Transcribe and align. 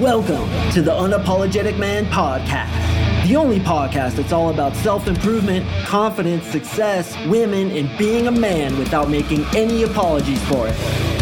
Welcome 0.00 0.50
to 0.72 0.82
the 0.82 0.90
Unapologetic 0.90 1.78
Man 1.78 2.04
Podcast, 2.04 3.26
the 3.26 3.34
only 3.34 3.58
podcast 3.58 4.16
that's 4.16 4.30
all 4.30 4.50
about 4.50 4.76
self 4.76 5.08
improvement, 5.08 5.66
confidence, 5.86 6.44
success, 6.48 7.16
women, 7.28 7.70
and 7.70 7.88
being 7.96 8.26
a 8.26 8.30
man 8.30 8.78
without 8.78 9.08
making 9.08 9.46
any 9.56 9.84
apologies 9.84 10.46
for 10.48 10.68
it. 10.68 11.15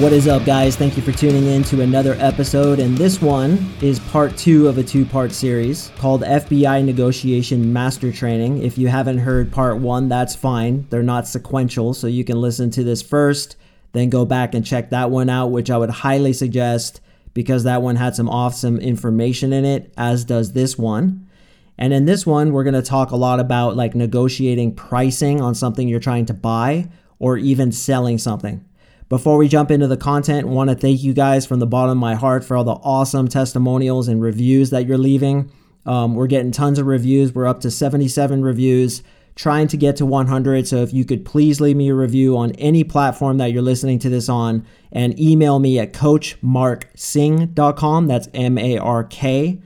What 0.00 0.14
is 0.14 0.28
up, 0.28 0.46
guys? 0.46 0.76
Thank 0.76 0.96
you 0.96 1.02
for 1.02 1.12
tuning 1.12 1.44
in 1.44 1.62
to 1.64 1.82
another 1.82 2.16
episode. 2.20 2.78
And 2.78 2.96
this 2.96 3.20
one 3.20 3.70
is 3.82 3.98
part 3.98 4.34
two 4.34 4.66
of 4.66 4.78
a 4.78 4.82
two 4.82 5.04
part 5.04 5.30
series 5.30 5.92
called 5.98 6.22
FBI 6.22 6.82
Negotiation 6.82 7.70
Master 7.70 8.10
Training. 8.10 8.62
If 8.62 8.78
you 8.78 8.88
haven't 8.88 9.18
heard 9.18 9.52
part 9.52 9.76
one, 9.76 10.08
that's 10.08 10.34
fine. 10.34 10.86
They're 10.88 11.02
not 11.02 11.28
sequential, 11.28 11.92
so 11.92 12.06
you 12.06 12.24
can 12.24 12.40
listen 12.40 12.70
to 12.70 12.82
this 12.82 13.02
first, 13.02 13.56
then 13.92 14.08
go 14.08 14.24
back 14.24 14.54
and 14.54 14.64
check 14.64 14.88
that 14.88 15.10
one 15.10 15.28
out, 15.28 15.48
which 15.48 15.70
I 15.70 15.76
would 15.76 15.90
highly 15.90 16.32
suggest 16.32 17.02
because 17.34 17.64
that 17.64 17.82
one 17.82 17.96
had 17.96 18.16
some 18.16 18.30
awesome 18.30 18.78
information 18.78 19.52
in 19.52 19.66
it, 19.66 19.92
as 19.98 20.24
does 20.24 20.54
this 20.54 20.78
one. 20.78 21.28
And 21.76 21.92
in 21.92 22.06
this 22.06 22.26
one, 22.26 22.54
we're 22.54 22.64
going 22.64 22.72
to 22.72 22.80
talk 22.80 23.10
a 23.10 23.16
lot 23.16 23.38
about 23.38 23.76
like 23.76 23.94
negotiating 23.94 24.76
pricing 24.76 25.42
on 25.42 25.54
something 25.54 25.88
you're 25.88 26.00
trying 26.00 26.24
to 26.24 26.34
buy 26.34 26.88
or 27.18 27.36
even 27.36 27.70
selling 27.70 28.16
something. 28.16 28.64
Before 29.10 29.36
we 29.36 29.46
jump 29.48 29.70
into 29.72 29.88
the 29.88 29.96
content, 29.96 30.46
want 30.46 30.70
to 30.70 30.76
thank 30.76 31.02
you 31.02 31.12
guys 31.12 31.44
from 31.44 31.58
the 31.58 31.66
bottom 31.66 31.90
of 31.90 31.96
my 31.96 32.14
heart 32.14 32.44
for 32.44 32.56
all 32.56 32.62
the 32.62 32.74
awesome 32.74 33.26
testimonials 33.26 34.06
and 34.06 34.22
reviews 34.22 34.70
that 34.70 34.86
you're 34.86 34.96
leaving. 34.96 35.50
Um, 35.84 36.14
we're 36.14 36.28
getting 36.28 36.52
tons 36.52 36.78
of 36.78 36.86
reviews. 36.86 37.34
We're 37.34 37.48
up 37.48 37.58
to 37.62 37.72
77 37.72 38.44
reviews, 38.44 39.02
trying 39.34 39.66
to 39.66 39.76
get 39.76 39.96
to 39.96 40.06
100. 40.06 40.68
So 40.68 40.76
if 40.76 40.94
you 40.94 41.04
could 41.04 41.24
please 41.24 41.60
leave 41.60 41.76
me 41.76 41.88
a 41.88 41.94
review 41.94 42.36
on 42.36 42.52
any 42.52 42.84
platform 42.84 43.38
that 43.38 43.50
you're 43.50 43.62
listening 43.62 43.98
to 43.98 44.08
this 44.08 44.28
on 44.28 44.64
and 44.92 45.18
email 45.18 45.58
me 45.58 45.80
at 45.80 45.92
coachmarksing.com. 45.92 48.06
That's 48.06 48.28
M 48.32 48.58
A 48.58 48.78
R 48.78 49.02
K 49.02 49.60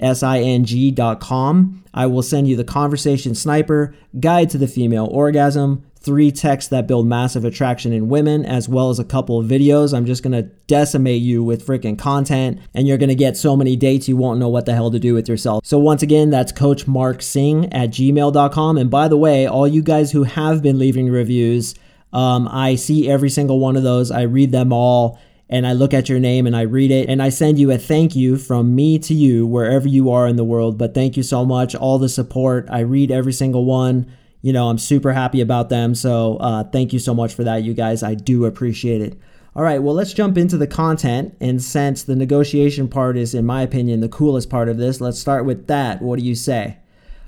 S 0.00 0.24
I 0.24 0.40
N 0.40 0.64
G.com. 0.64 1.84
I 1.94 2.06
will 2.06 2.22
send 2.22 2.48
you 2.48 2.56
the 2.56 2.64
Conversation 2.64 3.36
Sniper, 3.36 3.94
Guide 4.18 4.50
to 4.50 4.58
the 4.58 4.66
Female 4.66 5.06
Orgasm, 5.06 5.84
three 6.04 6.30
texts 6.30 6.68
that 6.70 6.86
build 6.86 7.06
massive 7.06 7.44
attraction 7.44 7.92
in 7.92 8.08
women, 8.08 8.44
as 8.44 8.68
well 8.68 8.90
as 8.90 8.98
a 8.98 9.04
couple 9.04 9.40
of 9.40 9.46
videos. 9.46 9.96
I'm 9.96 10.06
just 10.06 10.22
gonna 10.22 10.42
decimate 10.42 11.22
you 11.22 11.42
with 11.42 11.66
freaking 11.66 11.98
content, 11.98 12.60
and 12.74 12.86
you're 12.86 12.98
gonna 12.98 13.14
get 13.14 13.36
so 13.36 13.56
many 13.56 13.74
dates 13.74 14.08
you 14.08 14.16
won't 14.16 14.38
know 14.38 14.48
what 14.48 14.66
the 14.66 14.74
hell 14.74 14.90
to 14.90 14.98
do 14.98 15.14
with 15.14 15.28
yourself. 15.28 15.64
So, 15.64 15.78
once 15.78 16.02
again, 16.02 16.30
that's 16.30 16.52
Coach 16.52 16.86
Mark 16.86 17.22
Sing 17.22 17.72
at 17.72 17.90
gmail.com. 17.90 18.78
And 18.78 18.90
by 18.90 19.08
the 19.08 19.16
way, 19.16 19.46
all 19.46 19.66
you 19.66 19.82
guys 19.82 20.12
who 20.12 20.24
have 20.24 20.62
been 20.62 20.78
leaving 20.78 21.08
reviews, 21.08 21.74
um, 22.12 22.48
I 22.50 22.74
see 22.74 23.10
every 23.10 23.30
single 23.30 23.58
one 23.58 23.76
of 23.76 23.82
those, 23.82 24.10
I 24.10 24.22
read 24.22 24.52
them 24.52 24.72
all 24.72 25.18
and 25.48 25.66
I 25.66 25.72
look 25.72 25.92
at 25.92 26.08
your 26.08 26.18
name 26.18 26.46
and 26.46 26.56
I 26.56 26.62
read 26.62 26.90
it 26.90 27.08
and 27.08 27.22
I 27.22 27.28
send 27.28 27.58
you 27.58 27.70
a 27.70 27.78
thank 27.78 28.16
you 28.16 28.36
from 28.36 28.74
me 28.74 28.98
to 29.00 29.14
you 29.14 29.46
wherever 29.46 29.86
you 29.86 30.10
are 30.10 30.26
in 30.26 30.36
the 30.36 30.44
world. 30.44 30.78
But 30.78 30.94
thank 30.94 31.16
you 31.16 31.22
so 31.22 31.44
much, 31.44 31.74
all 31.74 31.98
the 31.98 32.08
support. 32.08 32.66
I 32.70 32.80
read 32.80 33.10
every 33.10 33.32
single 33.32 33.64
one 33.64 34.06
you 34.44 34.52
know, 34.52 34.68
I'm 34.68 34.76
super 34.76 35.14
happy 35.14 35.40
about 35.40 35.70
them. 35.70 35.94
So 35.94 36.36
uh, 36.36 36.64
thank 36.64 36.92
you 36.92 36.98
so 36.98 37.14
much 37.14 37.32
for 37.32 37.44
that, 37.44 37.62
you 37.62 37.72
guys. 37.72 38.02
I 38.02 38.12
do 38.12 38.44
appreciate 38.44 39.00
it. 39.00 39.18
All 39.56 39.62
right, 39.62 39.82
well, 39.82 39.94
let's 39.94 40.12
jump 40.12 40.36
into 40.36 40.58
the 40.58 40.66
content. 40.66 41.34
And 41.40 41.62
since 41.62 42.02
the 42.02 42.14
negotiation 42.14 42.86
part 42.88 43.16
is, 43.16 43.32
in 43.32 43.46
my 43.46 43.62
opinion, 43.62 44.00
the 44.00 44.08
coolest 44.10 44.50
part 44.50 44.68
of 44.68 44.76
this, 44.76 45.00
let's 45.00 45.18
start 45.18 45.46
with 45.46 45.66
that. 45.68 46.02
What 46.02 46.18
do 46.18 46.26
you 46.26 46.34
say? 46.34 46.76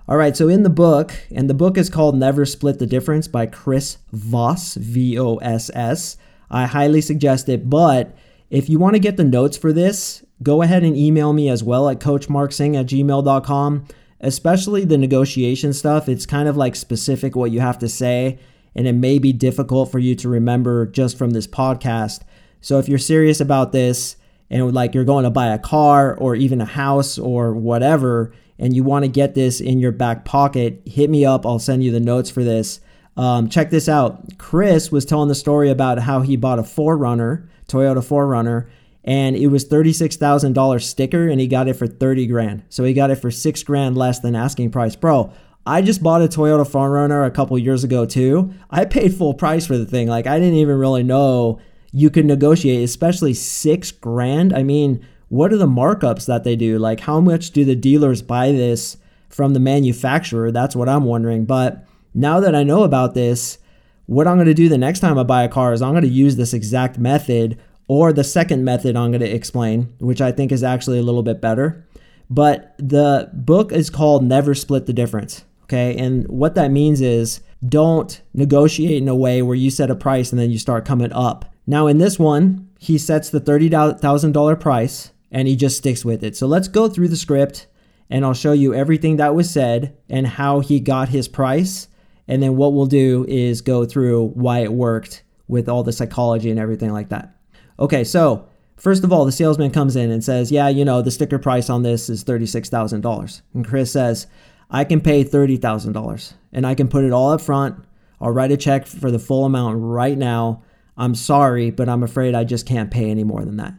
All 0.06 0.19
right, 0.19 0.36
so 0.36 0.50
in 0.50 0.62
the 0.62 0.69
book, 0.69 1.14
and 1.34 1.48
the 1.48 1.55
book 1.55 1.78
is 1.78 1.89
called 1.89 2.19
Never 2.19 2.45
Split 2.45 2.78
the 2.78 2.86
Difference 2.86 3.28
by 3.28 3.47
Chris 3.47 3.97
Voss, 4.12 4.75
V 4.75 5.19
O 5.19 5.36
S 5.36 5.70
S. 5.73 6.19
I 6.51 6.67
highly 6.67 7.01
suggest 7.01 7.48
it, 7.48 7.70
but 7.70 8.14
if 8.51 8.69
you 8.69 8.78
want 8.78 8.92
to 8.95 9.01
get 9.01 9.17
the 9.17 9.25
notes 9.25 9.56
for 9.56 9.73
this, 9.73 10.23
go 10.42 10.61
ahead 10.61 10.84
and 10.84 10.95
email 10.95 11.33
me 11.33 11.48
as 11.48 11.64
well 11.64 11.89
at 11.89 11.98
coachmarksing 11.98 12.79
at 12.79 12.86
gmail.com 12.86 13.86
especially 14.21 14.85
the 14.85 14.99
negotiation 14.99 15.73
stuff. 15.73 16.09
It's 16.09 16.27
kind 16.27 16.49
of 16.49 16.57
like 16.57 16.77
specific 16.77 17.37
what 17.37 17.51
you 17.51 17.61
have 17.61 17.79
to 17.81 17.89
say, 17.89 18.39
and 18.75 18.87
it 18.87 18.93
may 18.93 19.19
be 19.19 19.33
difficult 19.33 19.91
for 19.91 19.99
you 19.99 20.15
to 20.17 20.29
remember 20.29 20.87
just 20.87 21.17
from 21.19 21.31
this 21.31 21.47
podcast. 21.47 22.21
So 22.61 22.79
if 22.79 22.89
you're 22.89 22.99
serious 22.99 23.41
about 23.41 23.73
this 23.73 24.17
and 24.51 24.75
like 24.75 24.95
you're 24.95 25.05
going 25.05 25.25
to 25.25 25.31
buy 25.31 25.49
a 25.49 25.59
car 25.59 26.15
or 26.17 26.35
even 26.35 26.61
a 26.61 26.67
house 26.67 27.19
or 27.19 27.53
whatever, 27.53 28.33
and 28.59 28.75
you 28.75 28.83
want 28.83 29.05
to 29.05 29.11
get 29.11 29.35
this 29.35 29.61
in 29.61 29.79
your 29.79 29.93
back 29.93 30.25
pocket, 30.25 30.83
hit 30.87 31.11
me 31.11 31.25
up. 31.25 31.45
I'll 31.45 31.59
send 31.59 31.85
you 31.85 31.93
the 31.93 32.01
notes 32.01 32.31
for 32.31 32.43
this. 32.43 32.81
Um, 33.17 33.48
check 33.48 33.71
this 33.71 33.89
out. 33.89 34.39
Chris 34.39 34.93
was 34.93 35.05
telling 35.05 35.29
the 35.29 35.35
story 35.35 35.71
about 35.71 36.01
how 36.01 36.21
he 36.21 36.37
bought 36.37 36.59
a 36.59 36.63
4Runner, 36.63 37.48
Toyota 37.69 37.98
4Runner, 37.98 38.69
and 39.06 39.36
it 39.36 39.46
was 39.46 39.68
$36,000 39.68 40.83
sticker 40.83 41.28
and 41.28 41.40
he 41.40 41.46
got 41.46 41.68
it 41.68 41.74
for 41.74 41.86
30 41.86 42.27
grand. 42.27 42.64
So 42.68 42.83
he 42.83 42.92
got 42.92 43.11
it 43.11 43.17
for 43.17 43.30
6 43.30 43.62
grand 43.62 43.96
less 43.96 44.18
than 44.18 44.34
asking 44.34 44.72
price. 44.72 44.96
Bro, 44.96 45.33
I 45.64 45.80
just 45.80 46.02
bought 46.02 46.22
a 46.22 46.27
Toyota 46.27 46.68
4Runner 46.68 47.24
a 47.24 47.30
couple 47.30 47.56
years 47.58 47.84
ago 47.84 48.05
too. 48.05 48.52
I 48.68 48.84
paid 48.84 49.14
full 49.14 49.34
price 49.34 49.67
for 49.67 49.78
the 49.78 49.86
thing. 49.86 50.08
Like 50.08 50.27
I 50.27 50.39
didn't 50.40 50.58
even 50.58 50.78
really 50.78 51.05
know 51.05 51.61
you 51.92 52.11
could 52.11 52.27
negotiate, 52.27 52.83
especially 52.83 53.33
6 53.33 53.92
grand. 53.92 54.52
I 54.52 54.64
mean, 54.64 55.06
what 55.28 55.52
are 55.52 55.56
the 55.56 55.67
markups 55.67 56.27
that 56.27 56.42
they 56.42 56.56
do? 56.56 56.78
Like 56.78 57.00
how 57.00 57.20
much 57.20 57.52
do 57.52 57.64
the 57.64 57.77
dealers 57.77 58.23
buy 58.23 58.50
this 58.50 58.96
from 59.28 59.55
the 59.55 59.61
manufacturer? 59.61 60.50
That's 60.50 60.74
what 60.74 60.88
I'm 60.88 61.05
wondering. 61.05 61.44
But 61.44 61.86
now 62.12 62.40
that 62.40 62.56
I 62.56 62.64
know 62.64 62.83
about 62.83 63.14
this, 63.14 63.58
what 64.06 64.27
I'm 64.27 64.36
going 64.36 64.46
to 64.46 64.55
do 64.55 64.68
the 64.68 64.78
next 64.78 65.00
time 65.00 65.18
I 65.18 65.23
buy 65.24 65.44
a 65.44 65.48
car 65.48 65.73
is 65.73 65.83
I'm 65.83 65.92
going 65.92 66.02
to 66.02 66.08
use 66.08 66.36
this 66.36 66.55
exact 66.55 66.98
method 66.98 67.58
or 67.89 68.13
the 68.13 68.24
second 68.24 68.64
method 68.64 68.97
I'm 68.97 69.11
going 69.11 69.20
to 69.20 69.30
explain, 69.30 69.95
which 69.98 70.20
I 70.20 70.33
think 70.33 70.52
is 70.52 70.63
actually 70.63 70.98
a 70.98 71.02
little 71.02 71.23
bit 71.23 71.41
better. 71.41 71.86
But 72.29 72.74
the 72.79 73.30
book 73.33 73.73
is 73.73 73.91
called 73.91 74.24
Never 74.24 74.55
Split 74.55 74.86
the 74.86 74.92
Difference. 74.92 75.45
Okay. 75.64 75.97
And 75.97 76.27
what 76.29 76.55
that 76.55 76.70
means 76.70 77.01
is 77.01 77.41
don't 77.67 78.20
negotiate 78.35 79.02
in 79.02 79.08
a 79.08 79.17
way 79.17 79.42
where 79.42 79.57
you 79.57 79.70
set 79.70 79.91
a 79.91 79.97
price 79.97 80.30
and 80.30 80.41
then 80.41 80.51
you 80.51 80.58
start 80.58 80.85
coming 80.85 81.13
up. 81.13 81.52
Now, 81.67 81.89
in 81.89 81.98
this 81.98 82.19
one, 82.19 82.69
he 82.79 82.98
sets 82.98 83.30
the 83.30 83.41
$30,000 83.41 84.61
price 84.61 85.11
and 85.33 85.48
he 85.48 85.57
just 85.57 85.79
sticks 85.79 86.05
with 86.05 86.23
it. 86.23 86.36
So 86.36 86.47
let's 86.47 86.68
go 86.68 86.89
through 86.89 87.08
the 87.08 87.17
script 87.17 87.67
and 88.08 88.24
I'll 88.24 88.35
show 88.35 88.53
you 88.53 88.74
everything 88.74 89.17
that 89.17 89.35
was 89.35 89.51
said 89.51 89.97
and 90.08 90.27
how 90.27 90.61
he 90.61 90.79
got 90.79 91.08
his 91.08 91.27
price. 91.27 91.89
And 92.29 92.42
then 92.42 92.57
what 92.57 92.73
we'll 92.73 92.86
do 92.86 93.24
is 93.29 93.61
go 93.61 93.85
through 93.85 94.29
why 94.29 94.61
it 94.61 94.73
worked 94.73 95.24
with 95.48 95.68
all 95.68 95.83
the 95.83 95.92
psychology 95.92 96.51
and 96.51 96.61
everything 96.61 96.92
like 96.92 97.08
that. 97.08 97.36
Okay, 97.79 98.05
so 98.05 98.48
first 98.77 99.05
of 99.05 99.13
all, 99.13 99.25
the 99.25 99.33
salesman 99.33 99.70
comes 99.70 99.97
in 99.97 100.11
and 100.11 100.25
says, 100.25 100.51
Yeah, 100.51 100.69
you 100.69 100.85
know, 100.85 101.03
the 101.03 101.11
sticker 101.11 101.39
price 101.39 101.69
on 101.69 101.83
this 101.83 102.09
is 102.09 102.25
$36,000. 102.25 103.42
And 103.55 103.67
Chris 103.67 103.92
says, 103.92 104.27
I 104.70 104.85
can 104.85 105.01
pay 105.01 105.25
$30,000 105.25 106.33
and 106.53 106.67
I 106.67 106.75
can 106.75 106.89
put 106.89 107.05
it 107.05 107.13
all 107.13 107.31
up 107.31 107.41
front. 107.41 107.85
I'll 108.20 108.31
write 108.31 108.53
a 108.53 108.57
check 108.57 108.86
for 108.86 109.11
the 109.11 109.19
full 109.19 109.45
amount 109.45 109.79
right 109.81 110.17
now. 110.17 110.63
I'm 110.97 111.15
sorry, 111.15 111.70
but 111.70 111.89
I'm 111.89 112.03
afraid 112.03 112.35
I 112.35 112.45
just 112.45 112.67
can't 112.67 112.91
pay 112.91 113.11
any 113.11 113.25
more 113.25 113.45
than 113.45 113.59
that. 113.59 113.75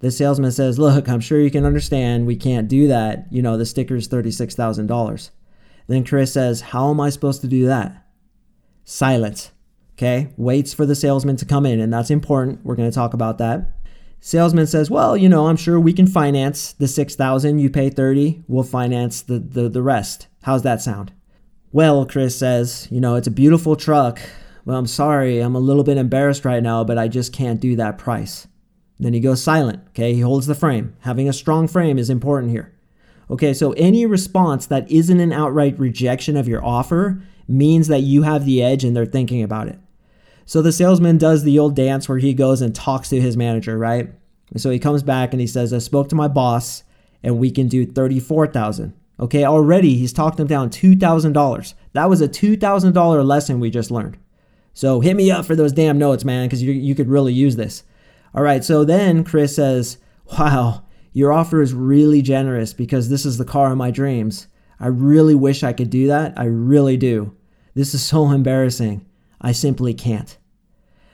The 0.00 0.10
salesman 0.10 0.52
says, 0.52 0.78
Look, 0.78 1.08
I'm 1.08 1.20
sure 1.20 1.40
you 1.40 1.50
can 1.50 1.64
understand 1.64 2.26
we 2.26 2.36
can't 2.36 2.68
do 2.68 2.88
that. 2.88 3.26
You 3.30 3.42
know, 3.42 3.56
the 3.56 3.66
sticker 3.66 3.96
is 3.96 4.08
$36,000. 4.08 5.30
Then 5.86 6.04
Chris 6.04 6.32
says, 6.32 6.60
How 6.60 6.90
am 6.90 7.00
I 7.00 7.10
supposed 7.10 7.42
to 7.42 7.46
do 7.46 7.66
that? 7.66 8.04
Silence. 8.84 9.50
Okay, 9.96 10.32
waits 10.36 10.74
for 10.74 10.86
the 10.86 10.96
salesman 10.96 11.36
to 11.36 11.44
come 11.44 11.64
in, 11.64 11.78
and 11.80 11.92
that's 11.92 12.10
important. 12.10 12.64
We're 12.64 12.74
going 12.74 12.90
to 12.90 12.94
talk 12.94 13.14
about 13.14 13.38
that. 13.38 13.70
Salesman 14.20 14.66
says, 14.66 14.90
"Well, 14.90 15.16
you 15.16 15.28
know, 15.28 15.46
I'm 15.46 15.56
sure 15.56 15.78
we 15.78 15.92
can 15.92 16.06
finance 16.06 16.72
the 16.72 16.88
6,000, 16.88 17.58
you 17.58 17.70
pay 17.70 17.90
30, 17.90 18.42
we'll 18.48 18.64
finance 18.64 19.22
the, 19.22 19.38
the 19.38 19.68
the 19.68 19.82
rest. 19.82 20.26
How's 20.42 20.62
that 20.62 20.82
sound?" 20.82 21.12
Well, 21.72 22.06
Chris 22.06 22.36
says, 22.36 22.88
"You 22.90 23.00
know, 23.00 23.14
it's 23.14 23.28
a 23.28 23.32
beautiful 23.32 23.76
truck. 23.76 24.20
Well, 24.64 24.78
I'm 24.78 24.86
sorry. 24.86 25.40
I'm 25.40 25.54
a 25.54 25.60
little 25.60 25.84
bit 25.84 25.98
embarrassed 25.98 26.44
right 26.44 26.62
now, 26.62 26.84
but 26.84 26.98
I 26.98 27.06
just 27.06 27.32
can't 27.32 27.60
do 27.60 27.76
that 27.76 27.98
price." 27.98 28.48
Then 28.98 29.12
he 29.12 29.20
goes 29.20 29.42
silent. 29.42 29.80
Okay, 29.90 30.14
he 30.14 30.20
holds 30.20 30.46
the 30.46 30.54
frame. 30.54 30.96
Having 31.00 31.28
a 31.28 31.32
strong 31.32 31.68
frame 31.68 31.98
is 31.98 32.10
important 32.10 32.50
here. 32.52 32.72
Okay, 33.30 33.54
so 33.54 33.72
any 33.72 34.06
response 34.06 34.66
that 34.66 34.90
isn't 34.90 35.20
an 35.20 35.32
outright 35.32 35.78
rejection 35.78 36.36
of 36.36 36.48
your 36.48 36.64
offer 36.64 37.22
means 37.48 37.88
that 37.88 38.00
you 38.00 38.22
have 38.22 38.44
the 38.44 38.62
edge 38.62 38.84
and 38.84 38.96
they're 38.96 39.06
thinking 39.06 39.42
about 39.42 39.68
it. 39.68 39.78
So 40.46 40.62
the 40.62 40.72
salesman 40.72 41.18
does 41.18 41.42
the 41.42 41.58
old 41.58 41.74
dance 41.74 42.08
where 42.08 42.18
he 42.18 42.34
goes 42.34 42.60
and 42.60 42.74
talks 42.74 43.08
to 43.10 43.20
his 43.20 43.36
manager, 43.36 43.78
right? 43.78 44.12
And 44.50 44.60
so 44.60 44.70
he 44.70 44.78
comes 44.78 45.02
back 45.02 45.32
and 45.32 45.40
he 45.40 45.46
says, 45.46 45.72
I 45.72 45.78
spoke 45.78 46.08
to 46.10 46.14
my 46.14 46.28
boss 46.28 46.84
and 47.22 47.38
we 47.38 47.50
can 47.50 47.68
do 47.68 47.86
34,000. 47.86 48.94
Okay, 49.20 49.44
already 49.44 49.96
he's 49.96 50.12
talked 50.12 50.40
him 50.40 50.46
down 50.46 50.70
$2,000. 50.70 51.74
That 51.92 52.10
was 52.10 52.20
a 52.20 52.28
$2,000 52.28 53.24
lesson 53.24 53.60
we 53.60 53.70
just 53.70 53.90
learned. 53.90 54.18
So 54.72 55.00
hit 55.00 55.16
me 55.16 55.30
up 55.30 55.46
for 55.46 55.54
those 55.54 55.72
damn 55.72 55.98
notes, 55.98 56.24
man, 56.24 56.46
because 56.46 56.62
you, 56.62 56.72
you 56.72 56.94
could 56.94 57.08
really 57.08 57.32
use 57.32 57.56
this. 57.56 57.84
All 58.34 58.42
right, 58.42 58.64
so 58.64 58.84
then 58.84 59.22
Chris 59.22 59.54
says, 59.54 59.98
Wow, 60.32 60.84
your 61.12 61.32
offer 61.32 61.62
is 61.62 61.72
really 61.72 62.22
generous 62.22 62.72
because 62.72 63.08
this 63.08 63.24
is 63.24 63.38
the 63.38 63.44
car 63.44 63.70
of 63.70 63.78
my 63.78 63.92
dreams. 63.92 64.48
I 64.80 64.88
really 64.88 65.36
wish 65.36 65.62
I 65.62 65.72
could 65.72 65.90
do 65.90 66.08
that. 66.08 66.36
I 66.36 66.44
really 66.44 66.96
do. 66.96 67.36
This 67.74 67.94
is 67.94 68.02
so 68.02 68.30
embarrassing. 68.30 69.06
I 69.44 69.52
simply 69.52 69.92
can't. 69.92 70.38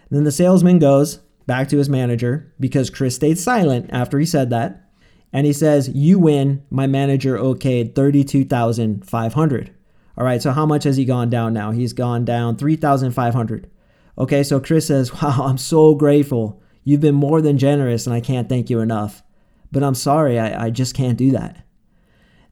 Then 0.08 0.22
the 0.22 0.30
salesman 0.30 0.78
goes 0.78 1.16
back 1.46 1.68
to 1.70 1.78
his 1.78 1.88
manager 1.88 2.54
because 2.60 2.88
Chris 2.88 3.16
stayed 3.16 3.40
silent 3.40 3.90
after 3.92 4.20
he 4.20 4.24
said 4.24 4.50
that. 4.50 4.88
And 5.32 5.46
he 5.46 5.52
says, 5.52 5.88
You 5.88 6.20
win. 6.20 6.62
My 6.70 6.86
manager 6.86 7.36
okayed 7.36 7.96
32500 7.96 9.74
All 10.16 10.24
right, 10.24 10.40
so 10.40 10.52
how 10.52 10.64
much 10.64 10.84
has 10.84 10.96
he 10.96 11.04
gone 11.04 11.28
down 11.28 11.52
now? 11.52 11.72
He's 11.72 11.92
gone 11.92 12.24
down 12.24 12.56
3500 12.56 13.68
Okay, 14.16 14.44
so 14.44 14.60
Chris 14.60 14.86
says, 14.86 15.12
Wow, 15.22 15.46
I'm 15.46 15.58
so 15.58 15.96
grateful. 15.96 16.62
You've 16.84 17.00
been 17.00 17.16
more 17.16 17.42
than 17.42 17.58
generous, 17.58 18.06
and 18.06 18.14
I 18.14 18.20
can't 18.20 18.48
thank 18.48 18.70
you 18.70 18.78
enough. 18.78 19.24
But 19.72 19.82
I'm 19.82 19.94
sorry, 19.96 20.38
I, 20.38 20.66
I 20.66 20.70
just 20.70 20.94
can't 20.94 21.18
do 21.18 21.32
that. 21.32 21.64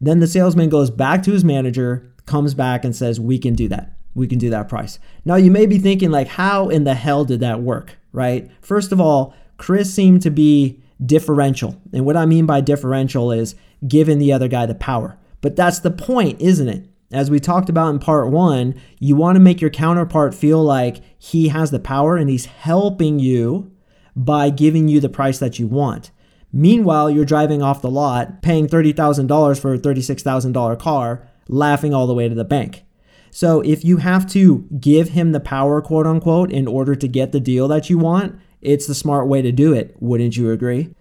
Then 0.00 0.18
the 0.18 0.26
salesman 0.26 0.70
goes 0.70 0.90
back 0.90 1.22
to 1.22 1.32
his 1.32 1.44
manager, 1.44 2.12
comes 2.26 2.54
back, 2.54 2.84
and 2.84 2.94
says, 2.94 3.20
We 3.20 3.38
can 3.38 3.54
do 3.54 3.68
that. 3.68 3.97
We 4.18 4.26
can 4.26 4.38
do 4.38 4.50
that 4.50 4.68
price. 4.68 4.98
Now, 5.24 5.36
you 5.36 5.50
may 5.50 5.64
be 5.64 5.78
thinking, 5.78 6.10
like, 6.10 6.28
how 6.28 6.68
in 6.68 6.84
the 6.84 6.94
hell 6.94 7.24
did 7.24 7.40
that 7.40 7.62
work, 7.62 7.96
right? 8.12 8.50
First 8.60 8.92
of 8.92 9.00
all, 9.00 9.34
Chris 9.56 9.94
seemed 9.94 10.22
to 10.22 10.30
be 10.30 10.82
differential. 11.04 11.80
And 11.92 12.04
what 12.04 12.16
I 12.16 12.26
mean 12.26 12.44
by 12.44 12.60
differential 12.60 13.30
is 13.30 13.54
giving 13.86 14.18
the 14.18 14.32
other 14.32 14.48
guy 14.48 14.66
the 14.66 14.74
power. 14.74 15.16
But 15.40 15.54
that's 15.54 15.78
the 15.78 15.92
point, 15.92 16.40
isn't 16.40 16.68
it? 16.68 16.88
As 17.12 17.30
we 17.30 17.38
talked 17.38 17.68
about 17.68 17.90
in 17.90 18.00
part 18.00 18.28
one, 18.30 18.74
you 18.98 19.16
want 19.16 19.36
to 19.36 19.40
make 19.40 19.60
your 19.60 19.70
counterpart 19.70 20.34
feel 20.34 20.62
like 20.62 21.00
he 21.16 21.48
has 21.48 21.70
the 21.70 21.78
power 21.78 22.16
and 22.16 22.28
he's 22.28 22.46
helping 22.46 23.18
you 23.18 23.70
by 24.14 24.50
giving 24.50 24.88
you 24.88 25.00
the 25.00 25.08
price 25.08 25.38
that 25.38 25.58
you 25.58 25.66
want. 25.66 26.10
Meanwhile, 26.52 27.10
you're 27.10 27.24
driving 27.24 27.62
off 27.62 27.82
the 27.82 27.90
lot, 27.90 28.42
paying 28.42 28.66
$30,000 28.66 29.60
for 29.60 29.74
a 29.74 29.78
$36,000 29.78 30.78
car, 30.78 31.28
laughing 31.48 31.94
all 31.94 32.06
the 32.06 32.14
way 32.14 32.28
to 32.28 32.34
the 32.34 32.44
bank. 32.44 32.84
So 33.30 33.60
if 33.60 33.84
you 33.84 33.98
have 33.98 34.28
to 34.32 34.66
give 34.80 35.10
him 35.10 35.32
the 35.32 35.40
power, 35.40 35.80
quote 35.80 36.06
unquote, 36.06 36.50
in 36.50 36.66
order 36.66 36.94
to 36.94 37.08
get 37.08 37.32
the 37.32 37.40
deal 37.40 37.68
that 37.68 37.90
you 37.90 37.98
want, 37.98 38.38
it's 38.60 38.86
the 38.86 38.94
smart 38.94 39.28
way 39.28 39.42
to 39.42 39.52
do 39.52 39.72
it. 39.72 39.96
Wouldn't 40.00 40.36
you 40.36 40.50
agree? 40.50 40.94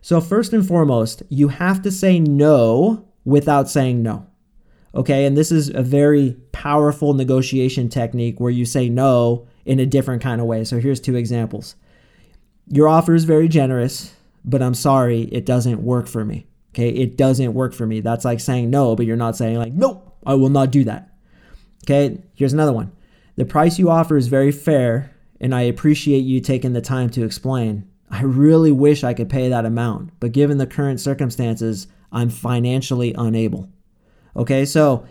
So, 0.00 0.20
first 0.20 0.52
and 0.52 0.66
foremost, 0.66 1.22
you 1.28 1.48
have 1.48 1.82
to 1.82 1.90
say 1.90 2.18
no 2.18 3.06
without 3.24 3.70
saying 3.70 4.02
no. 4.02 4.26
Okay, 4.94 5.24
and 5.24 5.36
this 5.36 5.52
is 5.52 5.68
a 5.68 5.82
very 5.82 6.36
powerful 6.50 7.14
negotiation 7.14 7.88
technique 7.88 8.40
where 8.40 8.50
you 8.50 8.64
say 8.64 8.88
no 8.88 9.46
in 9.64 9.78
a 9.78 9.86
different 9.86 10.20
kind 10.20 10.40
of 10.40 10.48
way. 10.48 10.64
So, 10.64 10.80
here's 10.80 11.00
two 11.00 11.14
examples. 11.14 11.76
Your 12.66 12.88
offer 12.88 13.14
is 13.14 13.24
very 13.24 13.46
generous, 13.46 14.12
but 14.44 14.60
I'm 14.60 14.74
sorry, 14.74 15.22
it 15.24 15.46
doesn't 15.46 15.82
work 15.82 16.08
for 16.08 16.24
me. 16.24 16.46
Okay, 16.74 16.88
it 16.88 17.16
doesn't 17.16 17.54
work 17.54 17.72
for 17.72 17.86
me. 17.86 18.00
That's 18.00 18.24
like 18.24 18.40
saying 18.40 18.70
no, 18.70 18.96
but 18.96 19.06
you're 19.06 19.16
not 19.16 19.36
saying, 19.36 19.56
like, 19.58 19.72
nope, 19.72 20.16
I 20.26 20.34
will 20.34 20.48
not 20.48 20.72
do 20.72 20.82
that. 20.84 21.11
Okay, 21.84 22.22
here's 22.34 22.52
another 22.52 22.72
one. 22.72 22.92
The 23.36 23.44
price 23.44 23.78
you 23.78 23.90
offer 23.90 24.16
is 24.16 24.28
very 24.28 24.52
fair, 24.52 25.14
and 25.40 25.54
I 25.54 25.62
appreciate 25.62 26.20
you 26.20 26.40
taking 26.40 26.72
the 26.72 26.80
time 26.80 27.10
to 27.10 27.24
explain. 27.24 27.88
I 28.10 28.22
really 28.22 28.72
wish 28.72 29.02
I 29.02 29.14
could 29.14 29.30
pay 29.30 29.48
that 29.48 29.64
amount, 29.64 30.10
but 30.20 30.32
given 30.32 30.58
the 30.58 30.66
current 30.66 31.00
circumstances, 31.00 31.86
I'm 32.12 32.28
financially 32.28 33.14
unable. 33.16 33.70
Okay, 34.36 34.64
so 34.64 35.06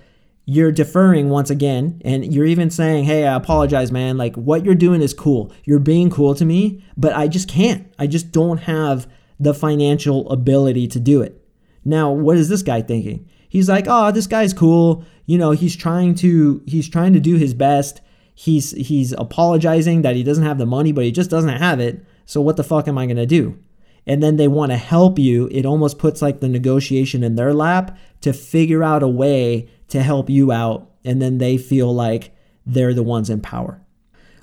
you're 0.45 0.71
deferring 0.71 1.29
once 1.29 1.50
again, 1.50 2.01
and 2.06 2.33
you're 2.33 2.45
even 2.45 2.69
saying, 2.69 3.06
Hey, 3.06 3.25
I 3.25 3.35
apologize, 3.35 3.91
man. 3.91 4.18
Like, 4.18 4.35
what 4.35 4.63
you're 4.63 4.75
doing 4.75 5.01
is 5.01 5.13
cool. 5.13 5.51
You're 5.65 5.79
being 5.79 6.09
cool 6.09 6.35
to 6.35 6.45
me, 6.45 6.83
but 6.95 7.13
I 7.13 7.27
just 7.27 7.47
can't. 7.47 7.91
I 7.97 8.07
just 8.07 8.31
don't 8.31 8.59
have 8.59 9.07
the 9.39 9.53
financial 9.53 10.29
ability 10.29 10.88
to 10.89 11.00
do 11.00 11.21
it. 11.21 11.44
Now, 11.83 12.12
what 12.12 12.38
is 12.38 12.50
this 12.50 12.62
guy 12.62 12.81
thinking? 12.81 13.27
He's 13.51 13.68
like, 13.68 13.86
Oh, 13.86 14.12
this 14.12 14.27
guy's 14.27 14.53
cool. 14.53 15.03
You 15.25 15.38
know, 15.38 15.51
he's 15.51 15.75
trying 15.75 16.15
to 16.15 16.63
he's 16.65 16.88
trying 16.88 17.12
to 17.12 17.19
do 17.19 17.36
his 17.36 17.53
best. 17.53 18.00
He's 18.33 18.71
he's 18.71 19.12
apologizing 19.12 20.03
that 20.03 20.15
he 20.15 20.24
doesn't 20.24 20.45
have 20.45 20.57
the 20.57 20.65
money, 20.65 20.94
but 20.94 21.03
he 21.03 21.12
just 21.12 21.30
doesn't 21.30 21.57
have 21.57 21.81
it. 21.81 22.06
So 22.25 22.39
what 22.39 22.56
the 22.56 22.63
fuck 22.63 22.88
am 22.88 22.98
I 22.98 23.06
gonna 23.06 23.25
do? 23.25 23.59
And 24.07 24.24
then 24.24 24.38
they 24.38 24.48
want 24.48 24.71
to 24.71 24.77
help 24.77 25.19
you. 25.19 25.50
It 25.51 25.65
almost 25.65 26.00
puts 26.00 26.21
like 26.21 26.39
the 26.39 26.48
negotiation 26.48 27.25
in 27.25 27.36
their 27.36 27.53
lap 27.53 27.98
to 28.21 28.31
figure 28.31 28.83
out 28.83 29.03
a 29.03 29.07
way 29.09 29.68
to 29.89 30.01
help 30.01 30.30
you 30.30 30.54
out, 30.54 30.89
and 31.04 31.21
then 31.21 31.38
they 31.38 31.57
feel 31.57 31.94
like 31.94 32.33
they're 32.65 32.94
the 32.94 33.04
ones 33.04 33.30
in 33.30 33.42
power. 33.42 33.81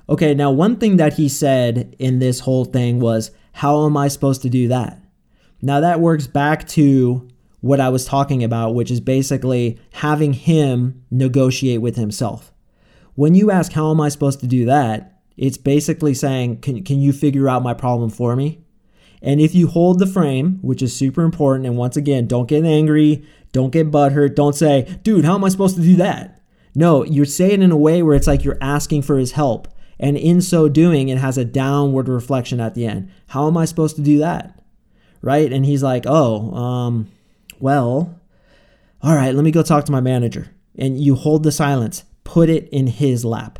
Okay, 0.07 0.35
now 0.35 0.51
one 0.51 0.75
thing 0.75 0.97
that 0.97 1.13
he 1.13 1.27
said 1.27 1.95
in 1.97 2.19
this 2.19 2.41
whole 2.41 2.65
thing 2.65 2.99
was, 2.99 3.31
How 3.53 3.87
am 3.87 3.97
I 3.97 4.07
supposed 4.07 4.43
to 4.43 4.49
do 4.49 4.67
that? 4.67 5.01
Now 5.63 5.79
that 5.79 5.99
works 5.99 6.27
back 6.27 6.67
to 6.69 7.27
what 7.61 7.79
I 7.79 7.89
was 7.89 8.05
talking 8.05 8.43
about, 8.43 8.75
which 8.75 8.91
is 8.91 9.01
basically 9.01 9.79
having 9.93 10.33
him 10.33 11.03
negotiate 11.11 11.81
with 11.81 11.95
himself. 11.95 12.53
When 13.15 13.35
you 13.35 13.51
ask, 13.51 13.73
How 13.73 13.91
am 13.91 14.01
I 14.01 14.09
supposed 14.09 14.39
to 14.41 14.47
do 14.47 14.65
that? 14.65 15.21
It's 15.37 15.57
basically 15.57 16.13
saying, 16.13 16.61
Can, 16.61 16.83
can 16.83 17.01
you 17.01 17.13
figure 17.13 17.49
out 17.49 17.63
my 17.63 17.73
problem 17.73 18.09
for 18.09 18.35
me? 18.35 18.61
And 19.21 19.41
if 19.41 19.53
you 19.53 19.67
hold 19.67 19.99
the 19.99 20.07
frame, 20.07 20.59
which 20.61 20.81
is 20.81 20.95
super 20.95 21.23
important, 21.23 21.65
and 21.65 21.75
once 21.77 21.97
again, 21.97 22.27
don't 22.27 22.47
get 22.47 22.63
angry, 22.63 23.25
don't 23.51 23.71
get 23.71 23.91
butthurt. 23.91 24.35
Don't 24.35 24.55
say, 24.55 24.99
dude, 25.03 25.25
how 25.25 25.35
am 25.35 25.43
I 25.43 25.49
supposed 25.49 25.75
to 25.75 25.81
do 25.81 25.95
that? 25.97 26.41
No, 26.75 27.03
you 27.03 27.25
say 27.25 27.51
it 27.51 27.61
in 27.61 27.71
a 27.71 27.77
way 27.77 28.01
where 28.01 28.15
it's 28.15 28.27
like 28.27 28.43
you're 28.43 28.57
asking 28.61 29.01
for 29.01 29.17
his 29.17 29.33
help. 29.33 29.67
And 29.99 30.15
in 30.15 30.41
so 30.41 30.69
doing, 30.69 31.09
it 31.09 31.17
has 31.17 31.37
a 31.37 31.43
downward 31.43 32.07
reflection 32.07 32.59
at 32.61 32.75
the 32.75 32.85
end. 32.85 33.11
How 33.27 33.47
am 33.47 33.57
I 33.57 33.65
supposed 33.65 33.97
to 33.97 34.01
do 34.01 34.19
that? 34.19 34.61
Right? 35.21 35.51
And 35.51 35.65
he's 35.65 35.83
like, 35.83 36.05
oh, 36.07 36.53
um, 36.53 37.11
well, 37.59 38.19
all 39.01 39.15
right, 39.15 39.33
let 39.33 39.43
me 39.43 39.51
go 39.51 39.63
talk 39.63 39.85
to 39.85 39.91
my 39.91 40.01
manager. 40.01 40.49
And 40.77 40.99
you 40.99 41.15
hold 41.15 41.43
the 41.43 41.51
silence, 41.51 42.03
put 42.23 42.49
it 42.49 42.69
in 42.69 42.87
his 42.87 43.25
lap. 43.25 43.59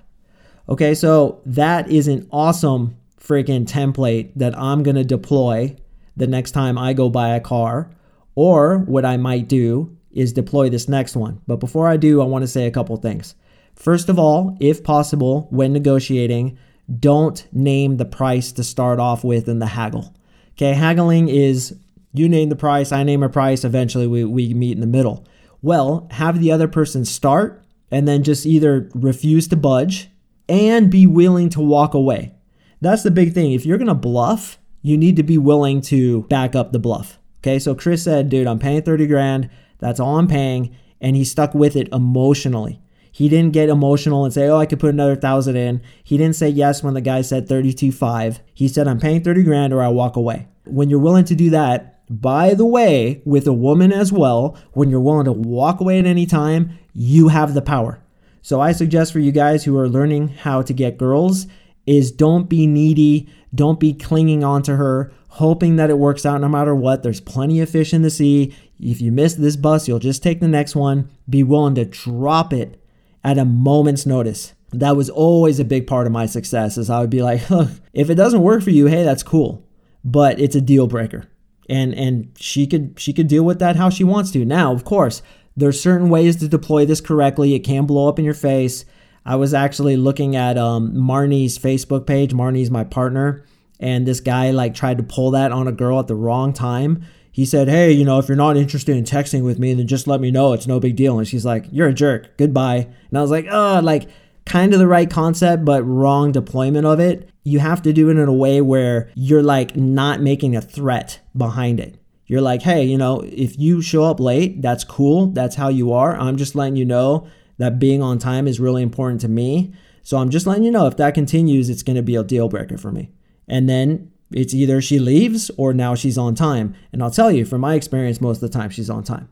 Okay, 0.67 0.93
so 0.93 1.41
that 1.45 1.89
is 1.89 2.07
an 2.07 2.27
awesome 2.31 2.97
freaking 3.19 3.65
template 3.65 4.31
that 4.35 4.57
I'm 4.57 4.83
to 4.83 5.03
deploy 5.03 5.75
the 6.15 6.27
next 6.27 6.51
time 6.51 6.77
I 6.77 6.93
go 6.93 7.09
buy 7.09 7.29
a 7.29 7.39
car 7.39 7.91
or 8.35 8.79
what 8.79 9.05
I 9.05 9.17
might 9.17 9.47
do 9.47 9.97
is 10.11 10.33
deploy 10.33 10.69
this 10.69 10.87
next 10.89 11.15
one. 11.15 11.41
But 11.47 11.57
before 11.57 11.87
I 11.87 11.97
do, 11.97 12.21
I 12.21 12.25
want 12.25 12.43
to 12.43 12.47
say 12.47 12.65
a 12.65 12.71
couple 12.71 12.95
things. 12.97 13.35
First 13.75 14.09
of 14.09 14.19
all, 14.19 14.57
if 14.59 14.83
possible, 14.83 15.47
when 15.49 15.73
negotiating, 15.73 16.57
don't 16.99 17.47
name 17.51 17.97
the 17.97 18.05
price 18.05 18.51
to 18.53 18.63
start 18.63 18.99
off 18.99 19.23
with 19.23 19.47
in 19.47 19.59
the 19.59 19.67
haggle. 19.67 20.13
Okay, 20.53 20.73
haggling 20.73 21.29
is 21.29 21.75
you 22.13 22.27
name 22.27 22.49
the 22.49 22.55
price, 22.55 22.91
I 22.91 23.03
name 23.03 23.23
a 23.23 23.29
price, 23.29 23.63
eventually 23.63 24.07
we, 24.07 24.23
we 24.23 24.53
meet 24.53 24.73
in 24.73 24.81
the 24.81 24.87
middle. 24.87 25.25
Well, 25.61 26.07
have 26.11 26.39
the 26.39 26.51
other 26.51 26.67
person 26.67 27.05
start 27.05 27.63
and 27.91 28.07
then 28.07 28.23
just 28.23 28.45
either 28.45 28.89
refuse 28.93 29.47
to 29.49 29.55
budge 29.55 30.09
and 30.47 30.89
be 30.89 31.05
willing 31.05 31.49
to 31.49 31.61
walk 31.61 31.93
away. 31.93 32.33
That's 32.81 33.03
the 33.03 33.11
big 33.11 33.33
thing. 33.33 33.51
If 33.51 33.65
you're 33.65 33.77
going 33.77 33.87
to 33.87 33.93
bluff, 33.93 34.57
you 34.81 34.97
need 34.97 35.15
to 35.17 35.23
be 35.23 35.37
willing 35.37 35.81
to 35.81 36.23
back 36.23 36.55
up 36.55 36.71
the 36.71 36.79
bluff. 36.79 37.19
Okay, 37.41 37.59
so 37.59 37.75
Chris 37.75 38.03
said, 38.03 38.29
dude, 38.29 38.47
I'm 38.47 38.59
paying 38.59 38.81
30 38.81 39.07
grand. 39.07 39.49
That's 39.79 39.99
all 39.99 40.17
I'm 40.17 40.27
paying. 40.27 40.75
And 41.01 41.15
he 41.15 41.23
stuck 41.23 41.53
with 41.53 41.75
it 41.75 41.89
emotionally. 41.93 42.81
He 43.11 43.27
didn't 43.27 43.53
get 43.53 43.69
emotional 43.69 44.23
and 44.23 44.33
say, 44.33 44.47
oh, 44.47 44.57
I 44.57 44.65
could 44.65 44.79
put 44.79 44.93
another 44.93 45.15
thousand 45.15 45.55
in. 45.55 45.81
He 46.03 46.17
didn't 46.17 46.35
say 46.35 46.49
yes 46.49 46.83
when 46.83 46.93
the 46.93 47.01
guy 47.01 47.21
said 47.21 47.47
32.5. 47.47 48.39
He 48.53 48.67
said, 48.67 48.87
I'm 48.87 48.99
paying 48.99 49.23
30 49.23 49.43
grand 49.43 49.73
or 49.73 49.81
I 49.81 49.87
walk 49.87 50.15
away. 50.15 50.47
When 50.65 50.89
you're 50.89 50.99
willing 50.99 51.25
to 51.25 51.35
do 51.35 51.49
that, 51.49 51.98
by 52.09 52.53
the 52.53 52.65
way, 52.65 53.21
with 53.25 53.47
a 53.47 53.53
woman 53.53 53.91
as 53.91 54.11
well, 54.11 54.57
when 54.73 54.89
you're 54.89 54.99
willing 54.99 55.25
to 55.25 55.31
walk 55.31 55.79
away 55.79 55.99
at 55.99 56.05
any 56.05 56.25
time, 56.25 56.77
you 56.93 57.27
have 57.27 57.53
the 57.53 57.61
power. 57.61 58.01
So 58.41 58.59
I 58.59 58.71
suggest 58.71 59.13
for 59.13 59.19
you 59.19 59.31
guys 59.31 59.63
who 59.63 59.77
are 59.77 59.89
learning 59.89 60.29
how 60.29 60.61
to 60.63 60.73
get 60.73 60.97
girls 60.97 61.45
is 61.85 62.11
don't 62.11 62.49
be 62.49 62.65
needy, 62.65 63.29
don't 63.53 63.79
be 63.79 63.93
clinging 63.93 64.43
on 64.43 64.63
to 64.63 64.75
her 64.77 65.11
hoping 65.29 65.75
that 65.75 65.89
it 65.89 65.97
works 65.97 66.25
out 66.25 66.41
no 66.41 66.49
matter 66.49 66.75
what. 66.75 67.03
There's 67.03 67.21
plenty 67.21 67.61
of 67.61 67.69
fish 67.69 67.93
in 67.93 68.01
the 68.01 68.09
sea. 68.09 68.53
If 68.79 69.01
you 69.01 69.11
miss 69.11 69.35
this 69.35 69.55
bus, 69.55 69.87
you'll 69.87 69.99
just 69.99 70.23
take 70.23 70.39
the 70.39 70.47
next 70.47 70.75
one. 70.75 71.09
Be 71.29 71.43
willing 71.43 71.75
to 71.75 71.85
drop 71.85 72.51
it 72.51 72.81
at 73.23 73.37
a 73.37 73.45
moment's 73.45 74.05
notice. 74.05 74.53
That 74.71 74.95
was 74.95 75.09
always 75.09 75.59
a 75.59 75.65
big 75.65 75.87
part 75.87 76.07
of 76.07 76.13
my 76.13 76.25
success 76.25 76.77
is 76.77 76.89
I 76.89 76.99
would 76.99 77.09
be 77.09 77.21
like, 77.21 77.41
if 77.93 78.09
it 78.09 78.15
doesn't 78.15 78.41
work 78.41 78.63
for 78.63 78.71
you, 78.71 78.87
hey, 78.87 79.03
that's 79.03 79.23
cool. 79.23 79.65
But 80.03 80.39
it's 80.39 80.55
a 80.55 80.61
deal 80.61 80.87
breaker. 80.87 81.27
And 81.69 81.93
and 81.93 82.31
she 82.37 82.65
could 82.65 82.95
she 82.97 83.13
could 83.13 83.27
deal 83.27 83.43
with 83.43 83.59
that 83.59 83.75
how 83.75 83.89
she 83.89 84.03
wants 84.03 84.31
to. 84.31 84.43
Now, 84.43 84.73
of 84.73 84.83
course, 84.83 85.21
there's 85.55 85.79
certain 85.79 86.09
ways 86.09 86.37
to 86.37 86.47
deploy 86.47 86.85
this 86.85 87.01
correctly. 87.01 87.53
It 87.53 87.59
can 87.59 87.85
blow 87.85 88.09
up 88.09 88.17
in 88.17 88.25
your 88.25 88.33
face. 88.33 88.85
I 89.25 89.35
was 89.35 89.53
actually 89.53 89.97
looking 89.97 90.35
at 90.35 90.57
um, 90.57 90.93
Marnie's 90.93 91.59
Facebook 91.59 92.07
page. 92.07 92.33
Marnie's 92.33 92.71
my 92.71 92.83
partner 92.83 93.45
and 93.79 94.05
this 94.05 94.19
guy 94.19 94.51
like 94.51 94.73
tried 94.73 94.97
to 94.97 95.03
pull 95.03 95.31
that 95.31 95.51
on 95.51 95.67
a 95.67 95.71
girl 95.71 95.99
at 95.99 96.07
the 96.07 96.15
wrong 96.15 96.53
time. 96.53 97.03
He 97.31 97.45
said, 97.45 97.69
"Hey, 97.69 97.91
you 97.91 98.03
know, 98.03 98.19
if 98.19 98.27
you're 98.27 98.35
not 98.35 98.57
interested 98.57 98.97
in 98.97 99.05
texting 99.05 99.43
with 99.43 99.59
me, 99.59 99.73
then 99.73 99.87
just 99.87 100.07
let 100.07 100.19
me 100.19 100.31
know. 100.31 100.53
It's 100.53 100.67
no 100.67 100.79
big 100.79 100.95
deal." 100.95 101.17
And 101.17 101.27
she's 101.27 101.45
like, 101.45 101.65
"You're 101.71 101.87
a 101.87 101.93
jerk. 101.93 102.37
Goodbye." 102.37 102.87
And 103.09 103.17
I 103.17 103.21
was 103.21 103.31
like, 103.31 103.47
"Oh, 103.49 103.79
like 103.81 104.09
kind 104.49 104.73
of 104.73 104.79
the 104.79 104.87
right 104.87 105.09
concept, 105.09 105.63
but 105.63 105.83
wrong 105.83 106.31
deployment 106.31 106.85
of 106.85 106.99
it. 106.99 107.29
You 107.43 107.59
have 107.59 107.81
to 107.83 107.93
do 107.93 108.09
it 108.09 108.17
in 108.17 108.27
a 108.27 108.33
way 108.33 108.61
where 108.61 109.11
you're 109.15 109.43
like 109.43 109.75
not 109.75 110.21
making 110.21 110.55
a 110.55 110.61
threat 110.61 111.19
behind 111.37 111.79
it. 111.79 111.97
You're 112.25 112.41
like, 112.41 112.63
hey, 112.63 112.83
you 112.83 112.97
know, 112.97 113.21
if 113.21 113.57
you 113.57 113.81
show 113.81 114.03
up 114.03 114.19
late, 114.19 114.61
that's 114.61 114.83
cool. 114.83 115.27
That's 115.27 115.55
how 115.55 115.69
you 115.69 115.93
are. 115.93 116.15
I'm 116.17 116.35
just 116.35 116.55
letting 116.55 116.75
you 116.75 116.85
know 116.85 117.27
that 117.57 117.79
being 117.79 118.01
on 118.01 118.17
time 118.17 118.47
is 118.47 118.59
really 118.59 118.81
important 118.81 119.21
to 119.21 119.27
me. 119.27 119.73
So 120.01 120.17
I'm 120.17 120.29
just 120.29 120.47
letting 120.47 120.63
you 120.63 120.71
know 120.71 120.87
if 120.87 120.97
that 120.97 121.13
continues, 121.13 121.69
it's 121.69 121.83
going 121.83 121.95
to 121.95 122.01
be 122.01 122.15
a 122.15 122.23
deal 122.23 122.49
breaker 122.49 122.77
for 122.77 122.91
me. 122.91 123.11
And 123.47 123.69
then 123.69 124.11
it's 124.31 124.53
either 124.53 124.81
she 124.81 124.99
leaves 124.99 125.49
or 125.57 125.73
now 125.73 125.95
she's 125.95 126.17
on 126.17 126.35
time. 126.35 126.75
And 126.91 127.03
I'll 127.03 127.11
tell 127.11 127.31
you, 127.31 127.45
from 127.45 127.61
my 127.61 127.75
experience, 127.75 128.21
most 128.21 128.41
of 128.41 128.51
the 128.51 128.57
time 128.57 128.69
she's 128.69 128.89
on 128.89 129.03
time. 129.03 129.29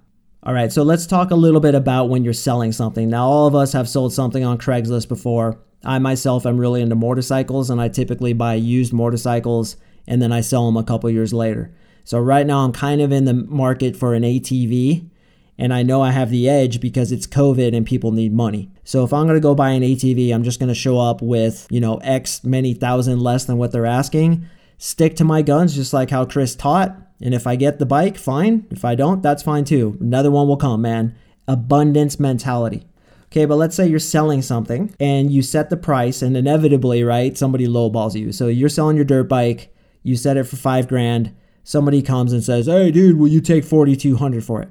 All 0.47 0.53
right, 0.53 0.71
so 0.71 0.81
let's 0.81 1.05
talk 1.05 1.31
a 1.31 1.35
little 1.35 1.59
bit 1.59 1.75
about 1.75 2.07
when 2.07 2.23
you're 2.23 2.31
selling 2.31 2.71
something. 2.71 3.09
Now, 3.09 3.27
all 3.27 3.47
of 3.47 3.55
us 3.55 3.73
have 3.73 3.89
sold 3.89 4.13
something 4.13 4.45
on 4.45 4.57
Craigslist 4.57 5.09
before. 5.09 5.59
I 5.83 5.99
myself 5.99 6.45
am 6.45 6.57
really 6.57 6.81
into 6.81 6.95
motorcycles, 6.95 7.69
and 7.69 7.81
I 7.81 7.89
typically 7.89 8.31
buy 8.31 8.53
used 8.53 8.93
motorcycles 8.93 9.75
and 10.07 10.21
then 10.21 10.31
I 10.31 10.39
sell 10.39 10.65
them 10.65 10.77
a 10.77 10.85
couple 10.85 11.09
years 11.09 11.33
later. 11.33 11.75
So, 12.05 12.17
right 12.17 12.47
now, 12.47 12.59
I'm 12.59 12.71
kind 12.71 13.01
of 13.01 13.11
in 13.11 13.25
the 13.25 13.33
market 13.33 13.97
for 13.97 14.13
an 14.13 14.23
ATV, 14.23 15.09
and 15.57 15.73
I 15.73 15.83
know 15.83 16.01
I 16.01 16.11
have 16.11 16.29
the 16.29 16.47
edge 16.47 16.79
because 16.79 17.11
it's 17.11 17.27
COVID 17.27 17.75
and 17.75 17.85
people 17.85 18.13
need 18.13 18.31
money. 18.31 18.71
So, 18.85 19.03
if 19.03 19.11
I'm 19.11 19.25
to 19.35 19.41
go 19.41 19.53
buy 19.53 19.71
an 19.71 19.83
ATV, 19.83 20.33
I'm 20.33 20.45
just 20.45 20.61
to 20.69 20.75
show 20.75 20.97
up 20.97 21.21
with, 21.21 21.67
you 21.69 21.81
know, 21.81 21.97
X 21.97 22.45
many 22.45 22.73
thousand 22.73 23.19
less 23.19 23.43
than 23.43 23.57
what 23.57 23.73
they're 23.73 23.85
asking, 23.85 24.47
stick 24.77 25.17
to 25.17 25.25
my 25.25 25.41
guns, 25.41 25.75
just 25.75 25.91
like 25.91 26.09
how 26.09 26.23
Chris 26.23 26.55
taught. 26.55 26.95
And 27.21 27.33
if 27.33 27.47
I 27.47 27.55
get 27.55 27.79
the 27.79 27.85
bike, 27.85 28.17
fine. 28.17 28.67
If 28.69 28.85
I 28.85 28.95
don't, 28.95 29.23
that's 29.23 29.43
fine 29.43 29.65
too. 29.65 29.97
Another 29.99 30.31
one 30.31 30.47
will 30.47 30.57
come, 30.57 30.81
man. 30.81 31.15
Abundance 31.47 32.19
mentality. 32.19 32.85
Okay, 33.31 33.45
but 33.45 33.55
let's 33.55 33.75
say 33.75 33.87
you're 33.87 33.99
selling 33.99 34.41
something 34.41 34.95
and 34.99 35.31
you 35.31 35.41
set 35.41 35.69
the 35.69 35.77
price, 35.77 36.21
and 36.21 36.37
inevitably, 36.37 37.03
right, 37.03 37.37
somebody 37.37 37.67
lowballs 37.67 38.15
you. 38.15 38.31
So 38.31 38.47
you're 38.47 38.69
selling 38.69 38.95
your 38.95 39.05
dirt 39.05 39.27
bike, 39.27 39.73
you 40.03 40.15
set 40.15 40.37
it 40.37 40.45
for 40.45 40.55
five 40.55 40.87
grand. 40.87 41.35
Somebody 41.63 42.01
comes 42.01 42.31
and 42.31 42.41
says, 42.43 42.67
"Hey, 42.67 42.91
dude, 42.91 43.17
will 43.17 43.27
you 43.27 43.41
take 43.41 43.65
forty 43.65 43.97
two 43.97 44.15
hundred 44.15 44.45
for 44.45 44.61
it?" 44.61 44.69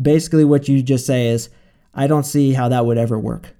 Basically, 0.00 0.44
what 0.44 0.68
you 0.68 0.82
just 0.82 1.04
say 1.04 1.26
is, 1.28 1.48
"I 1.92 2.06
don't 2.06 2.24
see 2.24 2.52
how 2.52 2.68
that 2.68 2.86
would 2.86 2.98
ever 2.98 3.18
work." 3.18 3.56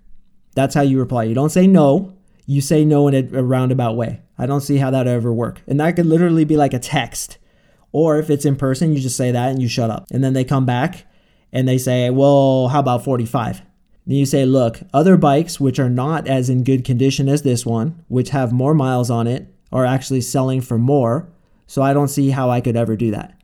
That's 0.55 0.75
how 0.75 0.83
you 0.83 1.00
reply. 1.00 1.25
You 1.25 1.35
don't 1.35 1.50
say 1.50 1.66
no. 1.66 2.14
You 2.47 2.61
say 2.61 2.85
no 2.85 3.09
in 3.09 3.35
a, 3.35 3.43
roundabout 3.43 3.97
way. 3.97 4.21
I 4.38 4.47
don't 4.47 4.61
see 4.61 4.76
how 4.76 4.90
that 4.93 5.09
ever 5.09 5.33
work, 5.33 5.62
and 5.66 5.81
that 5.81 5.97
could 5.97 6.07
literally 6.07 6.45
be 6.45 6.57
like 6.57 6.73
a 6.73 6.78
text. 6.78 7.38
Or 7.96 8.18
if 8.18 8.28
it's 8.28 8.44
in 8.44 8.56
person, 8.56 8.92
you 8.92 9.00
just 9.00 9.16
say 9.16 9.32
that 9.32 9.48
and 9.48 9.62
you 9.62 9.68
shut 9.68 9.88
up. 9.88 10.04
And 10.10 10.22
then 10.22 10.34
they 10.34 10.44
come 10.44 10.66
back 10.66 11.06
and 11.50 11.66
they 11.66 11.78
say, 11.78 12.10
well, 12.10 12.68
how 12.68 12.80
about 12.80 13.02
45? 13.02 13.62
Then 14.06 14.16
you 14.18 14.26
say, 14.26 14.44
look, 14.44 14.80
other 14.92 15.16
bikes 15.16 15.58
which 15.58 15.78
are 15.78 15.88
not 15.88 16.28
as 16.28 16.50
in 16.50 16.62
good 16.62 16.84
condition 16.84 17.26
as 17.26 17.40
this 17.40 17.64
one, 17.64 18.04
which 18.08 18.28
have 18.28 18.52
more 18.52 18.74
miles 18.74 19.08
on 19.08 19.26
it, 19.26 19.48
are 19.72 19.86
actually 19.86 20.20
selling 20.20 20.60
for 20.60 20.76
more. 20.76 21.32
So 21.66 21.80
I 21.80 21.94
don't 21.94 22.08
see 22.08 22.28
how 22.28 22.50
I 22.50 22.60
could 22.60 22.76
ever 22.76 22.96
do 22.96 23.10
that. 23.12 23.40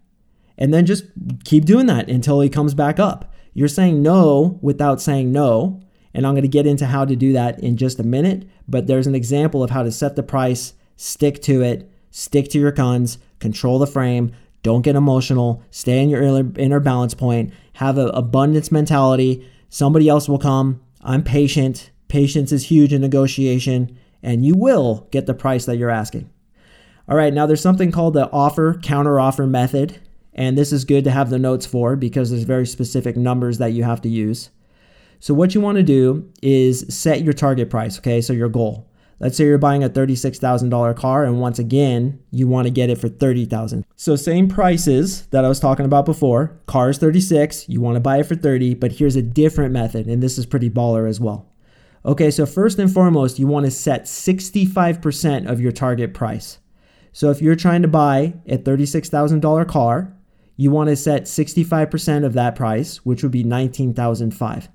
And 0.59 0.75
then 0.75 0.85
just 0.85 1.05
keep 1.45 1.65
doing 1.65 1.87
that 1.87 2.11
until 2.11 2.39
he 2.43 2.51
comes 2.51 2.75
back 2.75 3.01
up. 3.01 3.33
You're 3.55 3.69
saying 3.69 4.03
no 4.03 4.59
without 4.61 5.01
saying 5.01 5.33
no. 5.33 5.81
And 6.13 6.27
I'm 6.27 6.35
going 6.35 6.43
to 6.43 6.49
get 6.49 6.67
into 6.67 6.85
how 6.85 7.07
to 7.07 7.17
do 7.17 7.33
that 7.33 7.59
in 7.61 7.79
just 7.79 7.99
a 7.99 8.05
minute. 8.05 8.47
But 8.69 8.87
there's 8.87 9.07
an 9.07 9.15
example 9.15 9.65
of 9.65 9.71
how 9.71 9.83
to 9.83 9.91
set 9.91 10.15
the 10.15 10.23
price, 10.23 10.75
stick 10.99 11.41
to 11.45 11.63
it, 11.63 11.89
stick 12.13 12.49
to 12.51 12.59
your 12.61 12.71
guns, 12.71 13.19
control 13.41 13.81
the 13.81 13.87
frame, 13.89 14.33
don't 14.63 14.83
get 14.83 14.95
emotional, 14.95 15.63
stay 15.73 16.01
in 16.01 16.09
your 16.09 16.23
inner 16.23 16.79
balance 16.79 17.15
point, 17.15 17.53
have 17.75 17.99
an 17.99 18.11
abundance 18.11 18.71
mentality. 18.71 19.49
Somebody 19.69 20.09
else 20.09 20.29
will 20.29 20.39
come. 20.39 20.81
I'm 21.01 21.25
patient. 21.25 21.91
Patience 22.07 22.53
is 22.53 22.67
huge 22.67 22.93
in 22.93 23.01
negotiation, 23.01 23.99
and 24.23 24.47
you 24.47 24.55
will 24.55 25.09
get 25.11 25.27
the 25.27 25.35
price 25.35 25.65
that 25.65 25.79
you're 25.79 25.91
asking. 25.91 26.31
All 27.09 27.17
right, 27.17 27.35
now 27.35 27.47
there's 27.47 27.61
something 27.61 27.91
called 27.91 28.15
the 28.15 28.31
offer 28.31 28.79
counter 28.83 29.19
offer 29.19 29.47
method, 29.47 29.99
and 30.35 30.57
this 30.57 30.73
is 30.73 30.85
good 30.85 31.03
to 31.05 31.11
have 31.11 31.31
the 31.31 31.39
notes 31.39 31.67
for 31.67 31.97
because 31.97 32.31
there's 32.31 32.45
very 32.45 32.67
specific 32.67 33.17
numbers 33.17 33.59
that 33.59 33.73
you 33.73 33.83
have 33.83 34.01
to 34.03 34.09
use. 34.09 34.51
So, 35.19 35.35
what 35.35 35.55
you 35.55 35.61
want 35.61 35.77
to 35.77 35.83
do 35.83 36.31
is 36.43 36.85
set 36.89 37.23
your 37.23 37.33
target 37.33 37.71
price, 37.71 37.99
okay? 37.99 38.21
So, 38.21 38.33
your 38.33 38.49
goal. 38.49 38.89
Let's 39.23 39.37
say 39.37 39.45
you're 39.45 39.57
buying 39.57 39.85
a 39.85 39.89
$36,000 39.89 40.97
car 40.97 41.25
and 41.25 41.41
once 41.41 41.61
again, 41.61 42.19
you 42.33 42.49
want 42.49 42.67
to 42.67 42.73
get 42.73 42.91
it 42.91 42.99
for 42.99 43.09
30,000. 43.09 43.87
So 43.95 44.17
same 44.17 44.49
prices 44.49 45.29
that 45.29 45.45
I 45.45 45.49
was 45.49 45.61
talking 45.61 45.87
about 45.87 46.07
before. 46.07 46.61
Car 46.67 46.91
is 46.91 46.99
36, 46.99 47.69
you 47.69 47.81
want 47.81 47.95
to 47.95 48.01
buy 48.01 48.19
it 48.19 48.27
for 48.27 48.35
30, 48.35 48.75
but 48.75 48.91
here's 48.91 49.15
a 49.15 49.23
different 49.23 49.73
method 49.73 50.09
and 50.09 50.21
this 50.21 50.39
is 50.39 50.45
pretty 50.45 50.69
baller 50.69 51.09
as 51.09 51.21
well. 51.21 51.49
Okay, 52.05 52.33
so 52.33 52.45
first 52.45 52.81
and 52.81 52.93
foremost, 52.93 53.39
you 53.39 53.47
want 53.47 53.65
to 53.65 53.71
set 53.71 54.07
65% 54.07 55.49
of 55.49 55.61
your 55.61 55.71
target 55.71 56.15
price. 56.15 56.59
So 57.13 57.31
if 57.31 57.41
you're 57.41 57.55
trying 57.55 57.83
to 57.83 57.89
buy 57.89 58.35
a 58.49 58.59
$36,000 58.59 59.69
car, 59.69 60.17
you 60.57 60.73
want 60.73 60.89
to 60.89 60.97
set 60.97 61.25
65% 61.25 62.25
of 62.25 62.33
that 62.33 62.57
price, 62.57 62.97
which 63.07 63.23
would 63.23 63.31
be 63.31 63.45
19,005. 63.45 64.69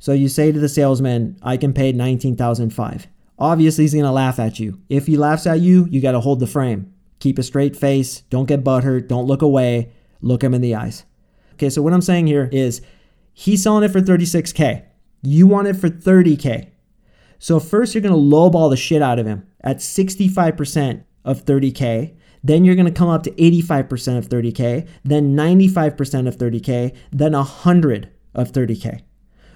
So 0.00 0.12
you 0.12 0.28
say 0.28 0.50
to 0.50 0.58
the 0.58 0.68
salesman, 0.68 1.38
I 1.40 1.56
can 1.56 1.72
pay 1.72 1.92
19,005. 1.92 3.06
Obviously, 3.38 3.84
he's 3.84 3.92
going 3.92 4.04
to 4.04 4.10
laugh 4.10 4.38
at 4.38 4.58
you. 4.58 4.80
If 4.88 5.06
he 5.06 5.16
laughs 5.16 5.46
at 5.46 5.60
you, 5.60 5.86
you 5.90 6.00
got 6.00 6.12
to 6.12 6.20
hold 6.20 6.40
the 6.40 6.46
frame. 6.46 6.92
Keep 7.18 7.38
a 7.38 7.42
straight 7.42 7.76
face. 7.76 8.20
Don't 8.30 8.46
get 8.46 8.64
butthurt. 8.64 9.08
Don't 9.08 9.26
look 9.26 9.42
away. 9.42 9.92
Look 10.20 10.42
him 10.42 10.54
in 10.54 10.62
the 10.62 10.74
eyes. 10.74 11.04
Okay, 11.54 11.70
so 11.70 11.82
what 11.82 11.92
I'm 11.92 12.02
saying 12.02 12.26
here 12.26 12.48
is 12.52 12.82
he's 13.32 13.62
selling 13.62 13.84
it 13.84 13.90
for 13.90 14.00
36K. 14.00 14.84
You 15.22 15.46
want 15.46 15.68
it 15.68 15.74
for 15.74 15.88
30K. 15.88 16.68
So 17.38 17.60
first, 17.60 17.94
you're 17.94 18.02
going 18.02 18.14
to 18.14 18.36
lowball 18.36 18.70
the 18.70 18.76
shit 18.76 19.02
out 19.02 19.18
of 19.18 19.26
him 19.26 19.46
at 19.62 19.78
65% 19.78 21.04
of 21.24 21.44
30K. 21.44 22.14
Then 22.42 22.64
you're 22.64 22.76
going 22.76 22.86
to 22.86 22.92
come 22.92 23.08
up 23.08 23.24
to 23.24 23.30
85% 23.32 24.18
of 24.18 24.28
30K, 24.28 24.86
then 25.02 25.34
95% 25.34 26.28
of 26.28 26.36
30K, 26.36 26.94
then 27.10 27.32
100 27.32 28.10
of 28.34 28.52
30K. 28.52 29.02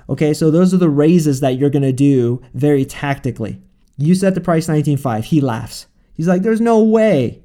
Okay, 0.09 0.35
so 0.35 0.51
those 0.51 0.75
are 0.75 0.79
the 0.79 0.89
raises 0.89 1.39
that 1.39 1.57
you're 1.57 1.71
going 1.71 1.85
to 1.85 1.93
do 1.93 2.43
very 2.53 2.85
tactically. 2.85 3.63
You 4.01 4.15
set 4.15 4.35
the 4.35 4.41
price 4.41 4.67
19.5. 4.67 5.25
He 5.25 5.41
laughs. 5.41 5.87
He's 6.15 6.27
like, 6.27 6.43
there's 6.43 6.61
no 6.61 6.83
way. 6.83 7.43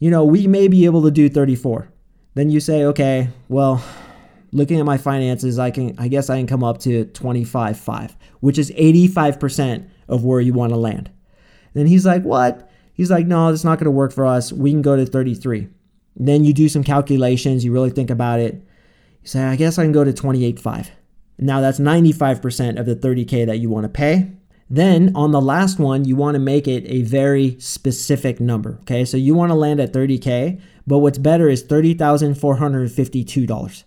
You 0.00 0.10
know, 0.10 0.24
we 0.24 0.46
may 0.48 0.66
be 0.66 0.84
able 0.84 1.02
to 1.02 1.10
do 1.10 1.28
34. 1.28 1.88
Then 2.34 2.50
you 2.50 2.58
say, 2.60 2.84
okay, 2.86 3.28
well, 3.48 3.84
looking 4.50 4.80
at 4.80 4.86
my 4.86 4.98
finances, 4.98 5.58
I 5.58 5.70
can 5.70 5.94
I 5.98 6.08
guess 6.08 6.28
I 6.28 6.38
can 6.38 6.46
come 6.46 6.64
up 6.64 6.78
to 6.80 7.04
25.5, 7.04 8.16
which 8.40 8.58
is 8.58 8.72
85% 8.72 9.88
of 10.08 10.24
where 10.24 10.40
you 10.40 10.52
want 10.52 10.72
to 10.72 10.76
land. 10.76 11.10
Then 11.74 11.86
he's 11.86 12.04
like, 12.04 12.22
what? 12.22 12.70
He's 12.94 13.10
like, 13.10 13.26
no, 13.26 13.48
it's 13.48 13.64
not 13.64 13.78
going 13.78 13.86
to 13.86 13.90
work 13.90 14.12
for 14.12 14.26
us. 14.26 14.52
We 14.52 14.70
can 14.70 14.82
go 14.82 14.96
to 14.96 15.06
33. 15.06 15.68
then 16.16 16.44
you 16.44 16.52
do 16.52 16.68
some 16.68 16.84
calculations, 16.84 17.64
you 17.64 17.72
really 17.72 17.90
think 17.90 18.10
about 18.10 18.40
it. 18.40 18.54
You 19.22 19.28
say, 19.28 19.42
I 19.44 19.56
guess 19.56 19.78
I 19.78 19.84
can 19.84 19.92
go 19.92 20.04
to 20.04 20.12
28.5. 20.12 20.88
Now 21.38 21.60
that's 21.60 21.78
95% 21.78 22.78
of 22.78 22.86
the 22.86 22.96
30K 22.96 23.46
that 23.46 23.58
you 23.58 23.70
want 23.70 23.84
to 23.84 23.88
pay. 23.88 24.32
Then 24.72 25.14
on 25.14 25.30
the 25.32 25.40
last 25.42 25.78
one, 25.78 26.06
you 26.06 26.16
want 26.16 26.34
to 26.34 26.38
make 26.38 26.66
it 26.66 26.86
a 26.86 27.02
very 27.02 27.60
specific 27.60 28.40
number. 28.40 28.78
Okay, 28.80 29.04
so 29.04 29.18
you 29.18 29.34
want 29.34 29.50
to 29.50 29.54
land 29.54 29.80
at 29.80 29.92
30K, 29.92 30.58
but 30.86 31.00
what's 31.00 31.18
better 31.18 31.50
is 31.50 31.62
$30,452. 31.62 33.84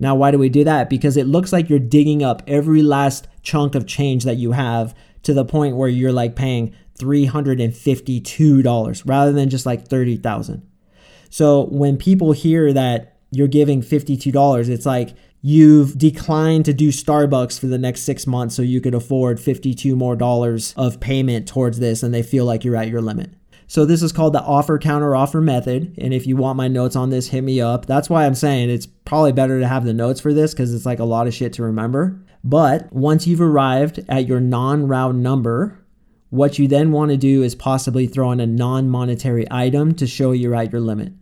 Now, 0.00 0.14
why 0.14 0.30
do 0.30 0.38
we 0.38 0.48
do 0.48 0.64
that? 0.64 0.88
Because 0.88 1.18
it 1.18 1.26
looks 1.26 1.52
like 1.52 1.68
you're 1.68 1.78
digging 1.78 2.22
up 2.22 2.42
every 2.46 2.82
last 2.82 3.28
chunk 3.42 3.74
of 3.74 3.86
change 3.86 4.24
that 4.24 4.38
you 4.38 4.52
have 4.52 4.94
to 5.24 5.34
the 5.34 5.44
point 5.44 5.76
where 5.76 5.90
you're 5.90 6.12
like 6.12 6.34
paying 6.34 6.74
$352 6.98 9.02
rather 9.04 9.32
than 9.32 9.50
just 9.50 9.66
like 9.66 9.86
30,000. 9.86 10.66
So 11.28 11.66
when 11.66 11.98
people 11.98 12.32
hear 12.32 12.72
that 12.72 13.18
you're 13.30 13.48
giving 13.48 13.82
$52, 13.82 14.70
it's 14.70 14.86
like 14.86 15.14
you've 15.42 15.98
declined 15.98 16.64
to 16.64 16.72
do 16.72 16.88
Starbucks 16.88 17.58
for 17.58 17.66
the 17.66 17.78
next 17.78 18.02
six 18.02 18.26
months 18.26 18.54
so 18.54 18.62
you 18.62 18.80
could 18.80 18.94
afford 18.94 19.40
52 19.40 19.94
more 19.96 20.16
dollars 20.16 20.72
of 20.76 21.00
payment 21.00 21.48
towards 21.48 21.80
this 21.80 22.02
and 22.02 22.14
they 22.14 22.22
feel 22.22 22.44
like 22.44 22.64
you're 22.64 22.76
at 22.76 22.88
your 22.88 23.02
limit. 23.02 23.30
So 23.66 23.84
this 23.84 24.02
is 24.02 24.12
called 24.12 24.34
the 24.34 24.42
offer 24.42 24.78
counter 24.78 25.16
offer 25.16 25.40
method. 25.40 25.94
And 25.98 26.12
if 26.12 26.26
you 26.26 26.36
want 26.36 26.58
my 26.58 26.68
notes 26.68 26.94
on 26.94 27.10
this, 27.10 27.28
hit 27.28 27.42
me 27.42 27.60
up. 27.60 27.86
That's 27.86 28.10
why 28.10 28.26
I'm 28.26 28.34
saying 28.34 28.70
it's 28.70 28.86
probably 28.86 29.32
better 29.32 29.60
to 29.60 29.66
have 29.66 29.84
the 29.84 29.94
notes 29.94 30.20
for 30.20 30.32
this 30.32 30.52
because 30.52 30.74
it's 30.74 30.86
like 30.86 30.98
a 30.98 31.04
lot 31.04 31.26
of 31.26 31.34
shit 31.34 31.54
to 31.54 31.62
remember. 31.62 32.22
But 32.44 32.92
once 32.92 33.26
you've 33.26 33.40
arrived 33.40 34.04
at 34.08 34.28
your 34.28 34.40
non 34.40 34.86
round 34.88 35.22
number, 35.22 35.78
what 36.28 36.58
you 36.58 36.68
then 36.68 36.92
want 36.92 37.12
to 37.12 37.16
do 37.16 37.42
is 37.42 37.54
possibly 37.54 38.06
throw 38.06 38.30
in 38.30 38.40
a 38.40 38.46
non 38.46 38.90
monetary 38.90 39.46
item 39.50 39.94
to 39.94 40.06
show 40.06 40.32
you're 40.32 40.54
at 40.54 40.70
your 40.70 40.80
limit. 40.80 41.12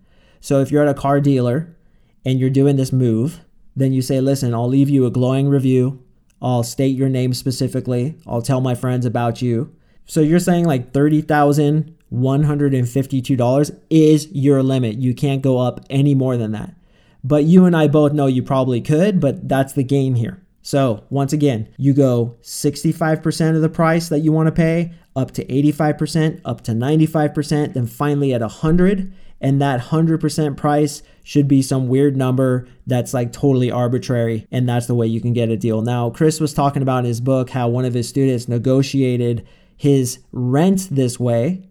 So 0.41 0.61
if 0.61 0.71
you're 0.71 0.83
at 0.83 0.97
a 0.97 1.00
car 1.00 1.21
dealer 1.21 1.77
and 2.25 2.41
you're 2.41 2.50
doing 2.50 2.77
this 2.77 2.93
move, 2.93 3.41
then 3.81 3.93
you 3.93 4.03
say, 4.03 4.21
listen, 4.21 4.55
I'll 4.55 4.69
leave 4.69 4.91
you 4.91 5.07
a 5.07 5.11
glowing 5.11 5.49
review. 5.49 6.05
I'll 6.43 6.63
state 6.63 6.97
your 6.97 7.09
name 7.09 7.35
specifically. 7.35 8.17
I'll 8.27 8.43
tell 8.43 8.61
my 8.61 8.75
friends 8.75 9.07
about 9.07 9.41
you. 9.43 9.75
So 10.07 10.21
you're 10.21 10.41
saying 10.41 10.65
like 10.65 10.93
$30,152 10.93 13.81
is 13.91 14.29
your 14.33 14.63
limit. 14.63 14.97
You 14.97 15.15
can't 15.15 15.43
go 15.43 15.59
up 15.59 15.85
any 15.89 16.15
more 16.15 16.37
than 16.37 16.53
that. 16.53 16.75
But 17.23 17.45
you 17.45 17.67
and 17.67 17.77
I 17.77 17.87
both 17.87 18.13
know 18.13 18.27
you 18.27 18.43
probably 18.43 18.81
could, 18.81 19.21
but 19.21 19.47
that's 19.49 19.75
the 19.75 19.85
game 19.85 20.15
here. 20.15 20.43
So 20.63 21.05
once 21.11 21.33
again, 21.33 21.69
you 21.77 21.95
go 21.95 22.37
65% 22.43 23.57
of 23.57 23.63
the 23.63 23.69
price 23.69 24.09
that 24.09 24.21
you 24.21 24.33
want 24.33 24.47
to 24.47 24.53
pay, 24.53 24.93
up 25.17 25.33
to 25.33 25.45
85%, 25.45 26.41
up 26.45 26.61
to 26.63 26.73
95%, 26.73 27.75
then 27.75 27.87
finally 27.87 28.33
at 28.35 28.41
100 28.41 29.13
and 29.41 29.61
that 29.61 29.81
100% 29.81 30.57
price 30.57 31.03
should 31.23 31.49
be 31.49 31.63
some 31.63 31.89
weird 31.89 32.17
number 32.17 32.69
that's 32.87 33.15
like 33.15 33.33
totally 33.33 33.71
arbitrary 33.71 34.47
and 34.51 34.69
that's 34.69 34.87
the 34.87 34.95
way 34.95 35.07
you 35.07 35.21
can 35.21 35.33
get 35.33 35.49
a 35.49 35.57
deal. 35.57 35.81
Now, 35.81 36.11
Chris 36.11 36.41
was 36.41 36.53
talking 36.53 36.83
about 36.83 37.01
in 37.01 37.05
his 37.07 37.21
book 37.21 37.51
how 37.51 37.69
one 37.69 37.85
of 37.85 37.95
his 37.95 38.09
students 38.09 38.49
negotiated 38.49 39.47
his 39.77 40.19
rent 40.33 40.89
this 40.91 41.19
way. 41.19 41.67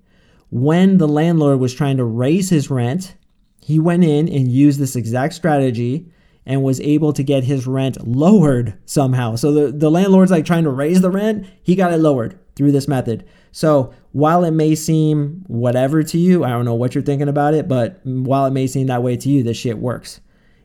When 0.49 0.97
the 0.97 1.07
landlord 1.07 1.59
was 1.59 1.73
trying 1.73 1.97
to 1.97 2.05
raise 2.05 2.49
his 2.49 2.71
rent, 2.71 3.15
he 3.61 3.77
went 3.77 4.03
in 4.03 4.27
and 4.27 4.51
used 4.51 4.79
this 4.79 4.95
exact 4.95 5.35
strategy 5.35 6.11
and 6.45 6.63
was 6.63 6.81
able 6.81 7.13
to 7.13 7.21
get 7.21 7.43
his 7.43 7.67
rent 7.67 8.07
lowered 8.07 8.73
somehow. 8.85 9.35
So 9.35 9.51
the, 9.51 9.71
the 9.71 9.91
landlord's 9.91 10.31
like 10.31 10.45
trying 10.45 10.63
to 10.63 10.71
raise 10.71 11.01
the 11.01 11.11
rent, 11.11 11.45
he 11.61 11.75
got 11.75 11.93
it 11.93 11.97
lowered 11.97 12.39
through 12.59 12.73
this 12.73 12.89
method. 12.89 13.23
So 13.53 13.93
while 14.11 14.43
it 14.43 14.51
may 14.51 14.75
seem 14.75 15.45
whatever 15.47 16.03
to 16.03 16.17
you, 16.17 16.43
I 16.43 16.49
don't 16.49 16.65
know 16.65 16.73
what 16.73 16.93
you're 16.93 17.01
thinking 17.01 17.29
about 17.29 17.53
it, 17.53 17.69
but 17.69 18.01
while 18.03 18.45
it 18.45 18.51
may 18.51 18.67
seem 18.67 18.87
that 18.87 19.01
way 19.01 19.15
to 19.15 19.29
you, 19.29 19.43
this 19.43 19.55
shit 19.55 19.77
works. 19.77 20.19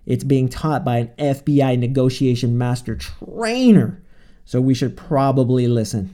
It's 0.04 0.24
being 0.24 0.48
taught 0.48 0.84
by 0.84 0.98
an 0.98 1.10
FBI 1.16 1.78
negotiation 1.78 2.58
master 2.58 2.96
trainer. 2.96 4.02
So 4.44 4.60
we 4.60 4.74
should 4.74 4.96
probably 4.96 5.68
listen. 5.68 6.12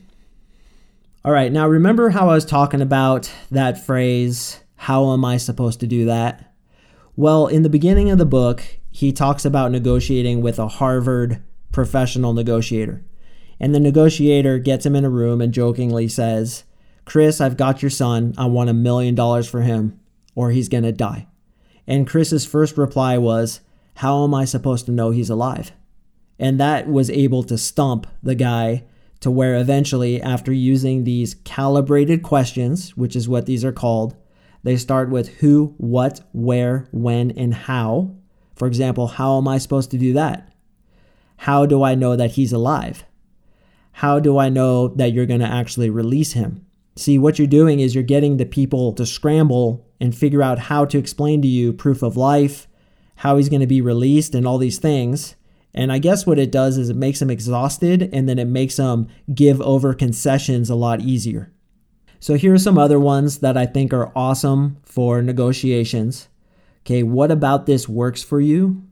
All 1.24 1.32
right, 1.32 1.50
now 1.50 1.66
remember 1.66 2.10
how 2.10 2.28
I 2.28 2.34
was 2.34 2.44
talking 2.44 2.82
about 2.82 3.32
that 3.50 3.82
phrase, 3.82 4.60
how 4.76 5.14
am 5.14 5.24
I 5.24 5.38
supposed 5.38 5.80
to 5.80 5.86
do 5.86 6.04
that? 6.04 6.52
Well, 7.16 7.46
in 7.46 7.62
the 7.62 7.70
beginning 7.70 8.10
of 8.10 8.18
the 8.18 8.26
book, 8.26 8.62
he 8.90 9.12
talks 9.12 9.46
about 9.46 9.72
negotiating 9.72 10.42
with 10.42 10.58
a 10.58 10.68
Harvard 10.68 11.42
professional 11.72 12.34
negotiator. 12.34 13.02
And 13.60 13.74
the 13.74 13.80
negotiator 13.80 14.58
gets 14.58 14.86
him 14.86 14.96
in 14.96 15.04
a 15.04 15.10
room 15.10 15.40
and 15.40 15.52
jokingly 15.52 16.08
says, 16.08 16.64
Chris, 17.04 17.40
I've 17.40 17.56
got 17.56 17.82
your 17.82 17.90
son. 17.90 18.34
I 18.38 18.46
want 18.46 18.70
a 18.70 18.74
million 18.74 19.14
dollars 19.14 19.48
for 19.48 19.62
him, 19.62 20.00
or 20.34 20.50
he's 20.50 20.68
going 20.68 20.84
to 20.84 20.92
die. 20.92 21.26
And 21.86 22.06
Chris's 22.06 22.46
first 22.46 22.78
reply 22.78 23.18
was, 23.18 23.60
How 23.96 24.24
am 24.24 24.32
I 24.32 24.44
supposed 24.44 24.86
to 24.86 24.92
know 24.92 25.10
he's 25.10 25.28
alive? 25.28 25.72
And 26.38 26.58
that 26.58 26.88
was 26.88 27.10
able 27.10 27.42
to 27.44 27.58
stump 27.58 28.06
the 28.22 28.34
guy 28.34 28.84
to 29.20 29.30
where 29.30 29.56
eventually, 29.56 30.22
after 30.22 30.52
using 30.52 31.04
these 31.04 31.34
calibrated 31.44 32.22
questions, 32.22 32.96
which 32.96 33.14
is 33.14 33.28
what 33.28 33.44
these 33.44 33.64
are 33.64 33.72
called, 33.72 34.16
they 34.62 34.76
start 34.76 35.10
with 35.10 35.28
who, 35.40 35.74
what, 35.76 36.20
where, 36.32 36.88
when, 36.92 37.30
and 37.32 37.52
how. 37.52 38.14
For 38.54 38.66
example, 38.66 39.06
how 39.06 39.36
am 39.36 39.48
I 39.48 39.58
supposed 39.58 39.90
to 39.90 39.98
do 39.98 40.14
that? 40.14 40.54
How 41.38 41.66
do 41.66 41.82
I 41.82 41.94
know 41.94 42.16
that 42.16 42.32
he's 42.32 42.52
alive? 42.52 43.04
How 43.92 44.18
do 44.18 44.38
I 44.38 44.48
know 44.48 44.88
that 44.88 45.12
you're 45.12 45.26
going 45.26 45.40
to 45.40 45.46
actually 45.46 45.90
release 45.90 46.32
him? 46.32 46.66
See, 46.96 47.18
what 47.18 47.38
you're 47.38 47.48
doing 47.48 47.80
is 47.80 47.94
you're 47.94 48.04
getting 48.04 48.36
the 48.36 48.46
people 48.46 48.92
to 48.94 49.06
scramble 49.06 49.86
and 50.00 50.14
figure 50.14 50.42
out 50.42 50.58
how 50.58 50.84
to 50.86 50.98
explain 50.98 51.42
to 51.42 51.48
you 51.48 51.72
proof 51.72 52.02
of 52.02 52.16
life, 52.16 52.66
how 53.16 53.36
he's 53.36 53.48
going 53.48 53.60
to 53.60 53.66
be 53.66 53.80
released, 53.80 54.34
and 54.34 54.46
all 54.46 54.58
these 54.58 54.78
things. 54.78 55.36
And 55.72 55.92
I 55.92 55.98
guess 55.98 56.26
what 56.26 56.38
it 56.38 56.50
does 56.50 56.78
is 56.78 56.88
it 56.88 56.96
makes 56.96 57.20
them 57.20 57.30
exhausted 57.30 58.10
and 58.12 58.28
then 58.28 58.38
it 58.38 58.46
makes 58.46 58.76
them 58.76 59.08
give 59.32 59.60
over 59.60 59.94
concessions 59.94 60.68
a 60.68 60.74
lot 60.74 61.00
easier. 61.00 61.52
So 62.18 62.34
here 62.34 62.52
are 62.52 62.58
some 62.58 62.76
other 62.76 62.98
ones 62.98 63.38
that 63.38 63.56
I 63.56 63.66
think 63.66 63.94
are 63.94 64.12
awesome 64.16 64.78
for 64.82 65.22
negotiations. 65.22 66.28
Okay, 66.82 67.02
what 67.02 67.30
about 67.30 67.66
this 67.66 67.88
works 67.88 68.22
for 68.22 68.40
you? 68.40 68.82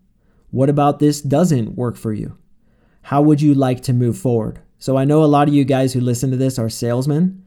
What 0.51 0.71
about 0.71 0.99
this 0.99 1.21
doesn't 1.21 1.77
work 1.77 1.97
for 1.97 2.13
you? 2.13 2.39
How 3.03 3.21
would 3.21 3.43
you 3.43 3.55
like 3.55 3.83
to 3.83 3.93
move 3.93 4.17
forward? 4.17 4.61
So 4.79 4.97
I 4.97 5.05
know 5.05 5.23
a 5.23 5.27
lot 5.27 5.49
of 5.49 5.55
you 5.55 5.65
guys 5.65 5.93
who 5.93 6.01
listen 6.01 6.31
to 6.31 6.37
this 6.37 6.59
are 6.59 6.69
salesmen 6.69 7.45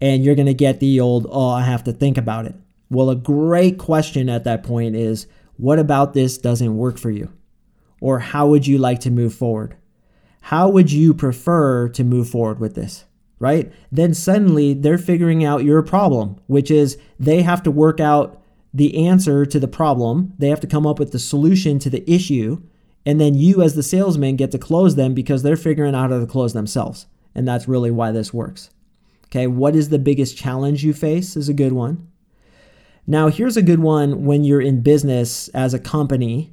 and 0.00 0.24
you're 0.24 0.34
going 0.34 0.46
to 0.46 0.54
get 0.54 0.80
the 0.80 1.00
old, 1.00 1.26
oh, 1.30 1.50
I 1.50 1.62
have 1.62 1.84
to 1.84 1.92
think 1.92 2.16
about 2.16 2.46
it. 2.46 2.54
Well, 2.90 3.10
a 3.10 3.16
great 3.16 3.78
question 3.78 4.28
at 4.28 4.44
that 4.44 4.62
point 4.62 4.96
is, 4.96 5.26
what 5.56 5.78
about 5.78 6.14
this 6.14 6.38
doesn't 6.38 6.76
work 6.76 6.98
for 6.98 7.10
you? 7.10 7.30
Or 8.00 8.18
how 8.18 8.48
would 8.48 8.66
you 8.66 8.78
like 8.78 9.00
to 9.00 9.10
move 9.10 9.34
forward? 9.34 9.76
How 10.40 10.68
would 10.70 10.90
you 10.90 11.12
prefer 11.12 11.88
to 11.90 12.02
move 12.02 12.30
forward 12.30 12.58
with 12.58 12.74
this? 12.74 13.04
Right? 13.38 13.72
Then 13.92 14.14
suddenly 14.14 14.74
they're 14.74 14.98
figuring 14.98 15.44
out 15.44 15.64
your 15.64 15.82
problem, 15.82 16.40
which 16.46 16.70
is 16.70 16.98
they 17.18 17.42
have 17.42 17.62
to 17.64 17.70
work 17.70 18.00
out 18.00 18.42
the 18.72 19.06
answer 19.06 19.44
to 19.46 19.60
the 19.60 19.68
problem. 19.68 20.32
They 20.38 20.48
have 20.48 20.60
to 20.60 20.66
come 20.66 20.86
up 20.86 20.98
with 20.98 21.12
the 21.12 21.18
solution 21.18 21.78
to 21.80 21.90
the 21.90 22.10
issue. 22.10 22.62
And 23.06 23.20
then 23.20 23.34
you, 23.34 23.62
as 23.62 23.74
the 23.74 23.82
salesman, 23.82 24.36
get 24.36 24.50
to 24.52 24.58
close 24.58 24.94
them 24.94 25.14
because 25.14 25.42
they're 25.42 25.56
figuring 25.56 25.94
out 25.94 26.10
how 26.10 26.20
to 26.20 26.26
close 26.26 26.52
themselves. 26.52 27.06
And 27.34 27.46
that's 27.46 27.68
really 27.68 27.90
why 27.90 28.12
this 28.12 28.34
works. 28.34 28.70
Okay, 29.26 29.46
what 29.46 29.76
is 29.76 29.88
the 29.88 29.98
biggest 29.98 30.36
challenge 30.36 30.84
you 30.84 30.92
face 30.92 31.36
is 31.36 31.48
a 31.48 31.54
good 31.54 31.72
one. 31.72 32.08
Now, 33.06 33.28
here's 33.28 33.56
a 33.56 33.62
good 33.62 33.80
one 33.80 34.24
when 34.24 34.44
you're 34.44 34.60
in 34.60 34.82
business 34.82 35.48
as 35.48 35.72
a 35.72 35.78
company 35.78 36.52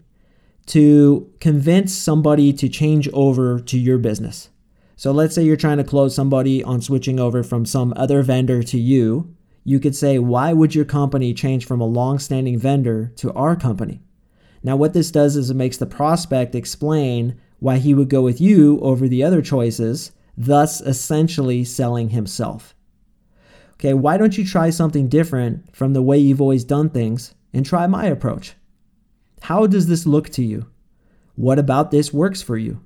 to 0.68 1.32
convince 1.40 1.94
somebody 1.94 2.54
to 2.54 2.70
change 2.70 3.10
over 3.14 3.60
to 3.60 3.78
your 3.78 3.98
business. 3.98 4.50
So 4.96 5.12
let's 5.12 5.36
say 5.36 5.44
you're 5.44 5.56
trying 5.56 5.78
to 5.78 5.84
close 5.84 6.16
somebody 6.16 6.64
on 6.64 6.82
switching 6.82 7.20
over 7.20 7.44
from 7.44 7.66
some 7.66 7.94
other 7.96 8.22
vendor 8.22 8.64
to 8.64 8.80
you. 8.80 9.34
You 9.64 9.80
could 9.80 9.96
say, 9.96 10.18
why 10.18 10.54
would 10.54 10.74
your 10.74 10.86
company 10.86 11.34
change 11.34 11.66
from 11.66 11.82
a 11.82 11.86
long 11.86 12.20
standing 12.20 12.58
vendor 12.58 13.12
to 13.18 13.32
our 13.34 13.56
company? 13.56 14.02
Now, 14.68 14.76
what 14.76 14.92
this 14.92 15.12
does 15.12 15.38
is 15.38 15.50
it 15.50 15.54
makes 15.54 15.78
the 15.78 15.86
prospect 15.86 16.54
explain 16.54 17.40
why 17.60 17.78
he 17.78 17.94
would 17.94 18.10
go 18.10 18.22
with 18.22 18.42
you 18.42 18.82
over 18.82 19.08
the 19.08 19.24
other 19.24 19.42
choices, 19.42 20.12
thus 20.38 20.82
essentially 20.82 21.64
selling 21.64 22.10
himself. 22.10 22.76
Okay, 23.76 23.94
why 23.94 24.18
don't 24.18 24.38
you 24.38 24.46
try 24.46 24.70
something 24.70 25.08
different 25.08 25.74
from 25.74 25.94
the 25.94 26.02
way 26.02 26.18
you've 26.18 26.42
always 26.42 26.66
done 26.66 26.90
things 26.90 27.34
and 27.54 27.66
try 27.66 27.88
my 27.88 28.08
approach? 28.08 28.56
How 29.44 29.68
does 29.68 29.88
this 29.88 30.06
look 30.06 30.28
to 30.32 30.44
you? 30.44 30.70
What 31.36 31.60
about 31.60 31.92
this 31.92 32.12
works 32.12 32.42
for 32.42 32.58
you? 32.58 32.82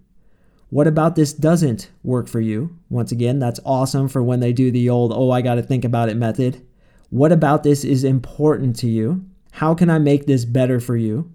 What 0.69 0.85
about 0.85 1.15
this 1.15 1.33
doesn't 1.33 1.89
work 2.03 2.27
for 2.27 2.41
you? 2.41 2.77
Once 2.91 3.11
again, 3.11 3.39
that's 3.39 3.59
awesome 3.65 4.07
for 4.07 4.21
when 4.21 4.39
they 4.39 4.53
do 4.53 4.69
the 4.69 4.87
old, 4.87 5.11
oh, 5.11 5.31
I 5.31 5.41
got 5.41 5.55
to 5.55 5.63
think 5.63 5.83
about 5.83 6.09
it 6.09 6.15
method. 6.15 6.63
What 7.09 7.31
about 7.31 7.63
this 7.63 7.83
is 7.83 8.03
important 8.03 8.75
to 8.81 8.87
you? 8.87 9.25
How 9.53 9.73
can 9.73 9.89
I 9.89 9.97
make 9.97 10.27
this 10.27 10.45
better 10.45 10.79
for 10.79 10.95
you? 10.95 11.33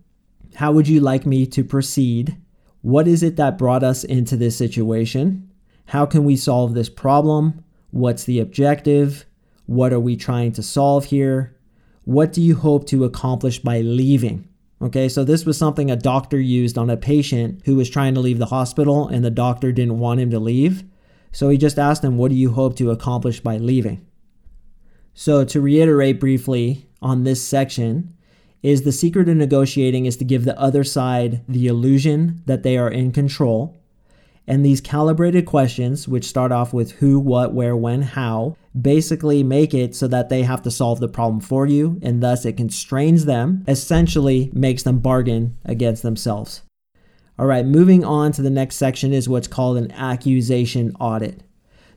How 0.56 0.72
would 0.72 0.88
you 0.88 1.00
like 1.00 1.26
me 1.26 1.44
to 1.48 1.62
proceed? 1.62 2.38
What 2.80 3.06
is 3.06 3.22
it 3.22 3.36
that 3.36 3.58
brought 3.58 3.82
us 3.82 4.04
into 4.04 4.38
this 4.38 4.56
situation? 4.56 5.50
How 5.88 6.06
can 6.06 6.24
we 6.24 6.34
solve 6.34 6.72
this 6.72 6.88
problem? 6.88 7.62
What's 7.90 8.24
the 8.24 8.40
objective? 8.40 9.26
What 9.66 9.92
are 9.92 10.00
we 10.00 10.16
trying 10.16 10.52
to 10.52 10.62
solve 10.62 11.04
here? 11.06 11.54
What 12.04 12.32
do 12.32 12.40
you 12.40 12.56
hope 12.56 12.86
to 12.86 13.04
accomplish 13.04 13.58
by 13.58 13.82
leaving? 13.82 14.48
Okay, 14.80 15.10
so 15.10 15.24
this 15.24 15.44
was 15.44 15.58
something 15.58 15.90
a 15.90 15.96
doctor 15.96 16.40
used 16.40 16.78
on 16.78 16.88
a 16.88 16.96
patient 16.96 17.60
who 17.66 17.76
was 17.76 17.90
trying 17.90 18.14
to 18.14 18.20
leave 18.20 18.38
the 18.38 18.46
hospital 18.46 19.08
and 19.08 19.22
the 19.22 19.30
doctor 19.30 19.72
didn't 19.72 19.98
want 19.98 20.20
him 20.20 20.30
to 20.30 20.40
leave. 20.40 20.84
So 21.32 21.50
he 21.50 21.58
just 21.58 21.78
asked 21.78 22.02
him, 22.02 22.16
What 22.16 22.30
do 22.30 22.34
you 22.34 22.52
hope 22.52 22.76
to 22.76 22.90
accomplish 22.90 23.40
by 23.40 23.58
leaving? 23.58 24.06
So, 25.12 25.44
to 25.44 25.60
reiterate 25.60 26.18
briefly 26.18 26.88
on 27.02 27.24
this 27.24 27.42
section, 27.42 28.14
is 28.62 28.82
the 28.82 28.92
secret 28.92 29.28
of 29.28 29.36
negotiating 29.36 30.06
is 30.06 30.16
to 30.16 30.24
give 30.24 30.44
the 30.44 30.58
other 30.58 30.84
side 30.84 31.42
the 31.48 31.66
illusion 31.66 32.42
that 32.46 32.62
they 32.62 32.76
are 32.76 32.90
in 32.90 33.12
control 33.12 33.76
and 34.46 34.64
these 34.64 34.80
calibrated 34.80 35.44
questions, 35.44 36.06
which 36.06 36.24
start 36.24 36.52
off 36.52 36.72
with 36.72 36.92
who, 36.92 37.18
what, 37.18 37.52
where, 37.52 37.76
when, 37.76 38.02
how, 38.02 38.56
basically 38.80 39.42
make 39.42 39.74
it 39.74 39.94
so 39.94 40.06
that 40.06 40.28
they 40.28 40.42
have 40.42 40.62
to 40.62 40.70
solve 40.70 41.00
the 41.00 41.08
problem 41.08 41.40
for 41.40 41.66
you, 41.66 41.98
and 42.02 42.22
thus 42.22 42.44
it 42.44 42.56
constrains 42.56 43.24
them, 43.24 43.64
essentially 43.66 44.50
makes 44.52 44.84
them 44.84 45.00
bargain 45.00 45.56
against 45.64 46.02
themselves. 46.02 46.62
All 47.38 47.46
right, 47.46 47.66
moving 47.66 48.04
on 48.04 48.32
to 48.32 48.42
the 48.42 48.50
next 48.50 48.76
section 48.76 49.12
is 49.12 49.28
what's 49.28 49.48
called 49.48 49.76
an 49.76 49.90
accusation 49.92 50.94
audit. 51.00 51.42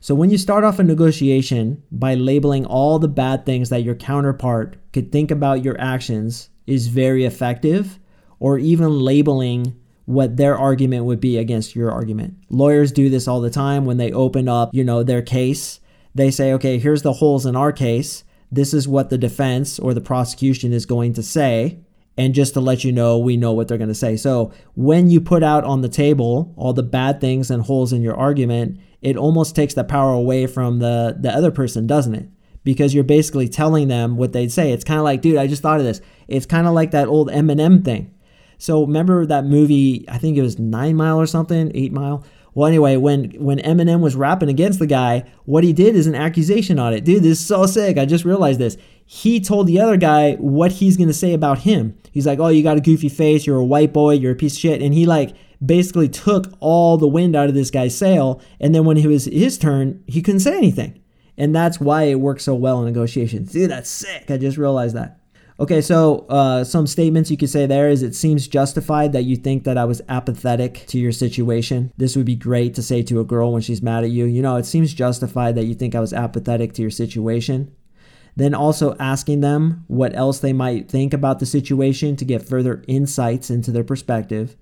So, 0.02 0.14
when 0.14 0.30
you 0.30 0.38
start 0.38 0.64
off 0.64 0.78
a 0.78 0.82
negotiation 0.82 1.82
by 1.92 2.14
labeling 2.14 2.64
all 2.64 2.98
the 2.98 3.06
bad 3.06 3.44
things 3.44 3.68
that 3.68 3.84
your 3.84 3.94
counterpart 3.94 4.76
could 4.94 5.12
think 5.12 5.30
about 5.30 5.62
your 5.62 5.78
actions 5.78 6.48
is 6.66 6.86
very 6.86 7.26
effective, 7.26 7.98
or 8.38 8.58
even 8.58 9.00
labeling 9.00 9.76
what 10.06 10.38
their 10.38 10.56
argument 10.56 11.04
would 11.04 11.20
be 11.20 11.36
against 11.36 11.76
your 11.76 11.90
argument. 11.90 12.34
Lawyers 12.48 12.92
do 12.92 13.10
this 13.10 13.28
all 13.28 13.42
the 13.42 13.50
time 13.50 13.84
when 13.84 13.98
they 13.98 14.10
open 14.10 14.48
up, 14.48 14.74
you 14.74 14.82
know, 14.82 15.02
their 15.02 15.20
case. 15.20 15.80
They 16.14 16.30
say, 16.30 16.54
"Okay, 16.54 16.78
here's 16.78 17.02
the 17.02 17.14
holes 17.14 17.44
in 17.44 17.54
our 17.54 17.70
case. 17.70 18.24
This 18.50 18.72
is 18.72 18.88
what 18.88 19.10
the 19.10 19.18
defense 19.18 19.78
or 19.78 19.92
the 19.92 20.00
prosecution 20.00 20.72
is 20.72 20.86
going 20.86 21.12
to 21.12 21.22
say." 21.22 21.78
And 22.16 22.34
just 22.34 22.54
to 22.54 22.60
let 22.60 22.84
you 22.84 22.92
know, 22.92 23.18
we 23.18 23.36
know 23.36 23.52
what 23.52 23.68
they're 23.68 23.78
going 23.78 23.88
to 23.88 23.94
say. 23.94 24.16
So, 24.16 24.52
when 24.74 25.10
you 25.10 25.20
put 25.20 25.42
out 25.42 25.64
on 25.64 25.80
the 25.80 25.88
table 25.88 26.52
all 26.56 26.72
the 26.72 26.82
bad 26.82 27.20
things 27.20 27.50
and 27.50 27.62
holes 27.62 27.92
in 27.92 28.02
your 28.02 28.16
argument, 28.16 28.78
it 29.00 29.16
almost 29.16 29.56
takes 29.56 29.74
the 29.74 29.84
power 29.84 30.12
away 30.12 30.46
from 30.46 30.80
the 30.80 31.16
the 31.18 31.30
other 31.30 31.50
person, 31.50 31.86
doesn't 31.86 32.14
it? 32.14 32.28
Because 32.62 32.94
you're 32.94 33.04
basically 33.04 33.48
telling 33.48 33.88
them 33.88 34.16
what 34.16 34.32
they'd 34.32 34.52
say. 34.52 34.72
It's 34.72 34.84
kind 34.84 34.98
of 34.98 35.04
like, 35.04 35.22
dude, 35.22 35.38
I 35.38 35.46
just 35.46 35.62
thought 35.62 35.80
of 35.80 35.86
this. 35.86 36.02
It's 36.28 36.46
kind 36.46 36.66
of 36.66 36.74
like 36.74 36.90
that 36.90 37.08
old 37.08 37.30
Eminem 37.30 37.84
thing 37.84 38.12
so 38.60 38.82
remember 38.82 39.24
that 39.24 39.46
movie? 39.46 40.04
I 40.06 40.18
think 40.18 40.36
it 40.36 40.42
was 40.42 40.58
Nine 40.58 40.94
Mile 40.94 41.18
or 41.18 41.26
something, 41.26 41.72
Eight 41.74 41.92
Mile. 41.92 42.24
Well, 42.54 42.66
anyway, 42.66 42.96
when 42.96 43.30
when 43.32 43.58
Eminem 43.58 44.00
was 44.00 44.16
rapping 44.16 44.48
against 44.48 44.78
the 44.78 44.86
guy, 44.86 45.24
what 45.44 45.64
he 45.64 45.72
did 45.72 45.94
is 45.94 46.06
an 46.06 46.14
accusation 46.14 46.78
audit. 46.78 47.04
Dude, 47.04 47.22
this 47.22 47.40
is 47.40 47.46
so 47.46 47.66
sick. 47.66 47.96
I 47.96 48.06
just 48.06 48.24
realized 48.24 48.58
this. 48.58 48.76
He 49.04 49.40
told 49.40 49.66
the 49.66 49.80
other 49.80 49.96
guy 49.96 50.34
what 50.34 50.72
he's 50.72 50.96
gonna 50.96 51.12
say 51.12 51.32
about 51.32 51.60
him. 51.60 51.96
He's 52.12 52.26
like, 52.26 52.38
"Oh, 52.38 52.48
you 52.48 52.62
got 52.62 52.76
a 52.76 52.80
goofy 52.80 53.08
face. 53.08 53.46
You're 53.46 53.56
a 53.56 53.64
white 53.64 53.92
boy. 53.92 54.14
You're 54.14 54.32
a 54.32 54.36
piece 54.36 54.54
of 54.54 54.60
shit." 54.60 54.82
And 54.82 54.94
he 54.94 55.06
like 55.06 55.34
basically 55.64 56.08
took 56.08 56.52
all 56.60 56.96
the 56.96 57.08
wind 57.08 57.36
out 57.36 57.48
of 57.48 57.54
this 57.54 57.70
guy's 57.70 57.96
sail. 57.96 58.40
And 58.58 58.74
then 58.74 58.84
when 58.84 58.96
it 58.96 59.06
was 59.06 59.26
his 59.26 59.58
turn, 59.58 60.02
he 60.06 60.22
couldn't 60.22 60.40
say 60.40 60.56
anything. 60.56 61.00
And 61.36 61.54
that's 61.54 61.80
why 61.80 62.04
it 62.04 62.20
works 62.20 62.44
so 62.44 62.54
well 62.54 62.80
in 62.80 62.86
negotiations. 62.86 63.52
Dude, 63.52 63.70
that's 63.70 63.88
sick. 63.88 64.30
I 64.30 64.36
just 64.36 64.58
realized 64.58 64.96
that. 64.96 65.19
Okay, 65.60 65.82
so 65.82 66.24
uh, 66.30 66.64
some 66.64 66.86
statements 66.86 67.30
you 67.30 67.36
could 67.36 67.50
say 67.50 67.66
there 67.66 67.90
is 67.90 68.02
it 68.02 68.14
seems 68.14 68.48
justified 68.48 69.12
that 69.12 69.24
you 69.24 69.36
think 69.36 69.64
that 69.64 69.76
I 69.76 69.84
was 69.84 70.00
apathetic 70.08 70.86
to 70.86 70.98
your 70.98 71.12
situation. 71.12 71.92
This 71.98 72.16
would 72.16 72.24
be 72.24 72.34
great 72.34 72.72
to 72.76 72.82
say 72.82 73.02
to 73.02 73.20
a 73.20 73.24
girl 73.24 73.52
when 73.52 73.60
she's 73.60 73.82
mad 73.82 74.02
at 74.02 74.10
you. 74.10 74.24
You 74.24 74.40
know, 74.40 74.56
it 74.56 74.64
seems 74.64 74.94
justified 74.94 75.56
that 75.56 75.66
you 75.66 75.74
think 75.74 75.94
I 75.94 76.00
was 76.00 76.14
apathetic 76.14 76.72
to 76.74 76.82
your 76.82 76.90
situation. 76.90 77.76
Then 78.36 78.54
also 78.54 78.96
asking 78.98 79.42
them 79.42 79.84
what 79.86 80.16
else 80.16 80.38
they 80.38 80.54
might 80.54 80.88
think 80.88 81.12
about 81.12 81.40
the 81.40 81.46
situation 81.46 82.16
to 82.16 82.24
get 82.24 82.48
further 82.48 82.82
insights 82.88 83.50
into 83.50 83.70
their 83.70 83.84
perspective. 83.84 84.56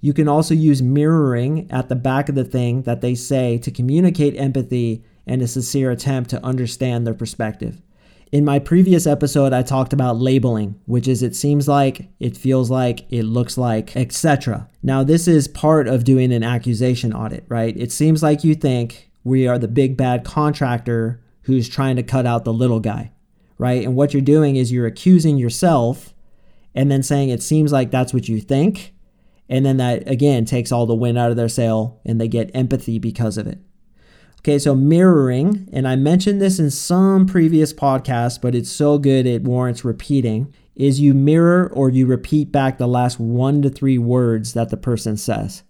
You 0.00 0.12
can 0.12 0.28
also 0.28 0.54
use 0.54 0.80
mirroring 0.80 1.68
at 1.68 1.88
the 1.88 1.96
back 1.96 2.28
of 2.28 2.36
the 2.36 2.44
thing 2.44 2.82
that 2.82 3.00
they 3.00 3.16
say 3.16 3.58
to 3.58 3.72
communicate 3.72 4.36
empathy 4.36 5.02
and 5.26 5.42
a 5.42 5.48
sincere 5.48 5.90
attempt 5.90 6.30
to 6.30 6.44
understand 6.44 7.04
their 7.04 7.14
perspective. 7.14 7.82
In 8.30 8.44
my 8.44 8.58
previous 8.58 9.06
episode, 9.06 9.54
I 9.54 9.62
talked 9.62 9.94
about 9.94 10.18
labeling, 10.18 10.78
which 10.84 11.08
is 11.08 11.22
it 11.22 11.34
seems 11.34 11.66
like, 11.66 12.10
it 12.20 12.36
feels 12.36 12.70
like, 12.70 13.10
it 13.10 13.22
looks 13.22 13.56
like, 13.56 13.96
etc. 13.96 14.68
Now, 14.82 15.02
this 15.02 15.26
is 15.26 15.48
part 15.48 15.88
of 15.88 16.04
doing 16.04 16.30
an 16.32 16.42
accusation 16.42 17.14
audit, 17.14 17.44
right? 17.48 17.74
It 17.74 17.90
seems 17.90 18.22
like 18.22 18.44
you 18.44 18.54
think 18.54 19.10
we 19.24 19.46
are 19.46 19.58
the 19.58 19.66
big 19.66 19.96
bad 19.96 20.24
contractor 20.24 21.22
who's 21.42 21.70
trying 21.70 21.96
to 21.96 22.02
cut 22.02 22.26
out 22.26 22.44
the 22.44 22.52
little 22.52 22.80
guy, 22.80 23.12
right? 23.56 23.82
And 23.82 23.96
what 23.96 24.12
you're 24.12 24.20
doing 24.20 24.56
is 24.56 24.70
you're 24.70 24.86
accusing 24.86 25.38
yourself 25.38 26.12
and 26.74 26.90
then 26.90 27.02
saying 27.02 27.30
it 27.30 27.42
seems 27.42 27.72
like 27.72 27.90
that's 27.90 28.12
what 28.12 28.28
you 28.28 28.40
think. 28.42 28.92
And 29.48 29.64
then 29.64 29.78
that 29.78 30.06
again 30.06 30.44
takes 30.44 30.70
all 30.70 30.84
the 30.84 30.94
wind 30.94 31.16
out 31.16 31.30
of 31.30 31.38
their 31.38 31.48
sail 31.48 31.98
and 32.04 32.20
they 32.20 32.28
get 32.28 32.50
empathy 32.52 32.98
because 32.98 33.38
of 33.38 33.46
it. 33.46 33.58
Okay, 34.40 34.58
so 34.58 34.74
mirroring, 34.74 35.68
and 35.72 35.86
I 35.86 35.96
mentioned 35.96 36.40
this 36.40 36.58
in 36.58 36.70
some 36.70 37.26
previous 37.26 37.72
podcasts, 37.72 38.40
but 38.40 38.54
it's 38.54 38.70
so 38.70 38.96
good 38.98 39.26
it 39.26 39.42
warrants 39.42 39.84
repeating, 39.84 40.54
is 40.76 41.00
you 41.00 41.12
mirror 41.12 41.70
or 41.74 41.90
you 41.90 42.06
repeat 42.06 42.52
back 42.52 42.78
the 42.78 42.86
last 42.86 43.18
one 43.18 43.62
to 43.62 43.68
three 43.68 43.98
words 43.98 44.52
that 44.52 44.70
the 44.70 44.76
person 44.76 45.16
says. 45.16 45.64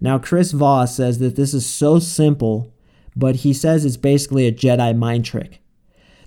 Now, 0.00 0.18
Chris 0.18 0.52
Voss 0.52 0.96
says 0.96 1.18
that 1.18 1.36
this 1.36 1.52
is 1.52 1.66
so 1.66 1.98
simple, 1.98 2.72
but 3.16 3.36
he 3.36 3.52
says 3.52 3.84
it's 3.84 3.96
basically 3.96 4.46
a 4.46 4.52
Jedi 4.52 4.96
mind 4.96 5.24
trick. 5.24 5.60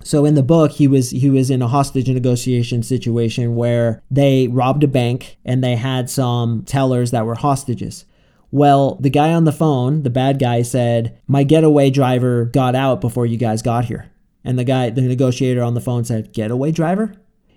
So 0.02 0.24
in 0.24 0.34
the 0.34 0.42
book, 0.42 0.72
he 0.72 0.86
was 0.86 1.10
he 1.10 1.30
was 1.30 1.50
in 1.50 1.62
a 1.62 1.66
hostage 1.66 2.08
negotiation 2.08 2.82
situation 2.84 3.56
where 3.56 4.02
they 4.10 4.46
robbed 4.46 4.84
a 4.84 4.88
bank 4.88 5.36
and 5.44 5.64
they 5.64 5.74
had 5.74 6.08
some 6.08 6.62
tellers 6.62 7.10
that 7.10 7.26
were 7.26 7.34
hostages. 7.34 8.04
Well, 8.50 8.96
the 9.00 9.10
guy 9.10 9.32
on 9.32 9.44
the 9.44 9.52
phone, 9.52 10.02
the 10.02 10.10
bad 10.10 10.38
guy, 10.38 10.62
said, 10.62 11.18
My 11.26 11.42
getaway 11.42 11.90
driver 11.90 12.44
got 12.44 12.74
out 12.74 13.00
before 13.00 13.26
you 13.26 13.36
guys 13.36 13.62
got 13.62 13.86
here. 13.86 14.10
And 14.44 14.58
the 14.58 14.64
guy, 14.64 14.90
the 14.90 15.02
negotiator 15.02 15.62
on 15.62 15.74
the 15.74 15.80
phone 15.80 16.04
said, 16.04 16.32
Getaway 16.32 16.70
driver? 16.72 17.14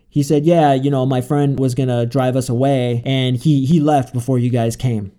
He 0.10 0.24
said, 0.24 0.46
Yeah, 0.46 0.74
you 0.74 0.90
know, 0.90 1.06
my 1.06 1.22
friend 1.22 1.60
was 1.60 1.76
to 1.76 2.06
drive 2.06 2.36
us 2.36 2.50
away 2.50 3.04
and 3.06 3.38
he, 3.38 3.66
he 3.66 3.80
left 3.80 4.14
before 4.14 4.40
you 4.40 4.50
guys 4.50 4.76
came. 4.76 5.12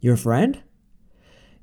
Your 0.00 0.16
friend? 0.16 0.62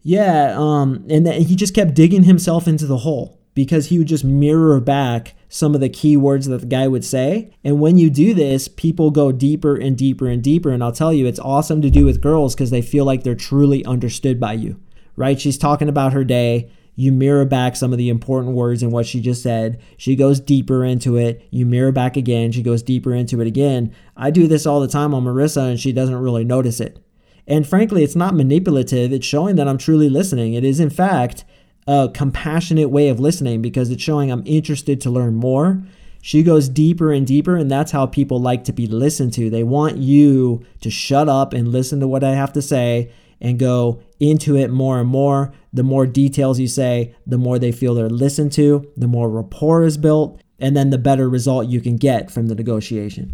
Yeah, 0.02 0.56
um, 0.58 1.06
and 1.10 1.28
he 1.28 1.56
just 1.56 1.76
kept 1.76 1.94
digging 1.94 2.24
himself 2.24 2.68
into 2.68 2.88
the 2.88 2.98
hole 2.98 3.40
because 3.54 3.88
he 3.88 4.00
would 4.00 4.08
just 4.08 4.24
mirror 4.24 4.80
back 4.80 5.36
some 5.54 5.76
of 5.76 5.82
the 5.82 5.90
key 5.90 6.16
words 6.16 6.48
that 6.48 6.62
the 6.62 6.66
guy 6.66 6.88
would 6.88 7.04
say. 7.04 7.54
And 7.62 7.82
when 7.82 7.98
you 7.98 8.10
do 8.10 8.34
this, 8.34 8.70
people 8.70 9.12
go 9.12 9.34
deeper 9.34 9.76
and 9.76 9.98
deeper 9.98 10.28
and 10.28 10.42
deeper. 10.42 10.70
And 10.70 10.82
I'll 10.82 10.94
tell 10.94 11.12
you, 11.12 11.28
it's 11.28 11.40
awesome 11.40 11.82
to 11.82 11.90
do 11.90 12.06
with 12.06 12.22
girls 12.22 12.56
because 12.56 12.70
they 12.70 12.82
feel 12.82 13.04
like 13.04 13.24
they're 13.24 13.36
truly 13.36 13.84
understood 13.84 14.40
by 14.40 14.54
you, 14.54 14.80
right? 15.18 15.40
She's 15.40 15.58
talking 15.58 15.90
about 15.90 16.14
her 16.14 16.24
day. 16.24 16.72
You 16.96 17.12
mirror 17.12 17.44
back 17.44 17.76
some 17.76 17.92
of 17.92 17.98
the 17.98 18.08
important 18.08 18.56
words 18.56 18.82
in 18.82 18.92
what 18.92 19.06
she 19.06 19.20
just 19.20 19.44
said. 19.44 19.82
She 19.98 20.16
goes 20.16 20.40
deeper 20.40 20.86
into 20.86 21.18
it. 21.18 21.46
You 21.52 21.66
mirror 21.66 21.92
back 21.92 22.16
again. 22.16 22.54
She 22.54 22.64
goes 22.64 22.82
deeper 22.82 23.14
into 23.14 23.42
it 23.42 23.48
again. 23.48 23.94
I 24.16 24.32
do 24.32 24.48
this 24.48 24.66
all 24.66 24.80
the 24.80 24.88
time 24.88 25.14
on 25.14 25.26
Marissa, 25.26 25.70
and 25.70 25.80
she 25.80 25.92
doesn't 25.92 26.16
really 26.16 26.46
notice 26.46 26.80
it. 26.80 27.04
And 27.46 27.68
frankly, 27.68 28.06
it's 28.06 28.16
not 28.16 28.36
manipulative. 28.36 29.12
It's 29.12 29.26
showing 29.26 29.58
that 29.58 29.68
I'm 29.68 29.78
truly 29.78 30.08
listening. 30.08 30.54
It 30.54 30.64
is, 30.64 30.80
in 30.80 30.90
fact, 30.90 31.44
a 31.88 32.10
compassionate 32.14 32.90
way 32.90 33.10
of 33.10 33.20
listening 33.20 33.62
because 33.62 33.90
it's 33.90 34.04
showing 34.04 34.32
I'm 34.32 34.44
interested 34.46 35.02
to 35.02 35.10
learn 35.10 35.36
more. 35.36 35.84
She 36.22 36.44
goes 36.44 36.70
deeper 36.70 37.12
and 37.12 37.26
deeper, 37.26 37.56
and 37.56 37.70
that's 37.72 37.92
how 37.92 38.06
people 38.06 38.40
like 38.40 38.64
to 38.66 38.74
be 38.74 38.86
listened 38.86 39.34
to. 39.34 39.50
They 39.50 39.64
want 39.64 39.98
you 39.98 40.64
to 40.82 40.92
shut 40.92 41.28
up 41.28 41.54
and 41.54 41.70
listen 41.70 42.00
to 42.00 42.08
what 42.08 42.24
I 42.24 42.36
have 42.36 42.54
to 42.54 42.62
say 42.62 43.12
and 43.42 43.58
go 43.58 44.04
into 44.20 44.56
it 44.56 44.70
more 44.70 45.00
and 45.00 45.10
more. 45.10 45.52
The 45.74 45.84
more 45.84 46.06
details 46.06 46.60
you 46.60 46.68
say, 46.68 47.16
the 47.26 47.40
more 47.40 47.58
they 47.58 47.72
feel 47.72 47.96
they're 47.96 48.10
listened 48.10 48.52
to, 48.54 48.88
the 48.96 49.08
more 49.08 49.30
rapport 49.30 49.84
is 49.84 49.98
built, 49.98 50.40
and 50.60 50.78
then 50.78 50.92
the 50.92 51.00
better 51.00 51.28
result 51.28 51.68
you 51.68 51.82
can 51.82 51.98
get 51.98 52.30
from 52.30 52.48
the 52.48 52.56
negotiation. 52.56 53.34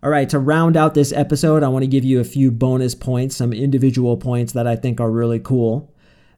All 0.00 0.10
right, 0.10 0.28
to 0.28 0.38
round 0.38 0.76
out 0.76 0.94
this 0.94 1.12
episode, 1.12 1.64
I 1.64 1.68
want 1.68 1.82
to 1.82 1.88
give 1.88 2.04
you 2.04 2.20
a 2.20 2.24
few 2.24 2.52
bonus 2.52 2.94
points, 2.94 3.34
some 3.34 3.52
individual 3.52 4.16
points 4.16 4.52
that 4.52 4.68
I 4.68 4.76
think 4.76 5.00
are 5.00 5.10
really 5.10 5.40
cool. 5.40 5.92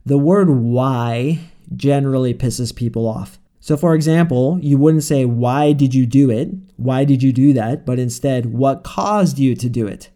The 0.06 0.18
word 0.18 0.50
why 0.50 1.40
generally 1.74 2.34
pisses 2.34 2.74
people 2.74 3.06
off. 3.06 3.38
So, 3.60 3.76
for 3.76 3.94
example, 3.94 4.58
you 4.62 4.78
wouldn't 4.78 5.04
say, 5.04 5.24
Why 5.24 5.72
did 5.72 5.94
you 5.94 6.06
do 6.06 6.30
it? 6.30 6.50
Why 6.76 7.04
did 7.04 7.22
you 7.22 7.32
do 7.32 7.52
that? 7.52 7.84
But 7.84 7.98
instead, 7.98 8.46
What 8.46 8.82
caused 8.82 9.38
you 9.38 9.54
to 9.54 9.68
do 9.68 9.86
it? 9.86 10.10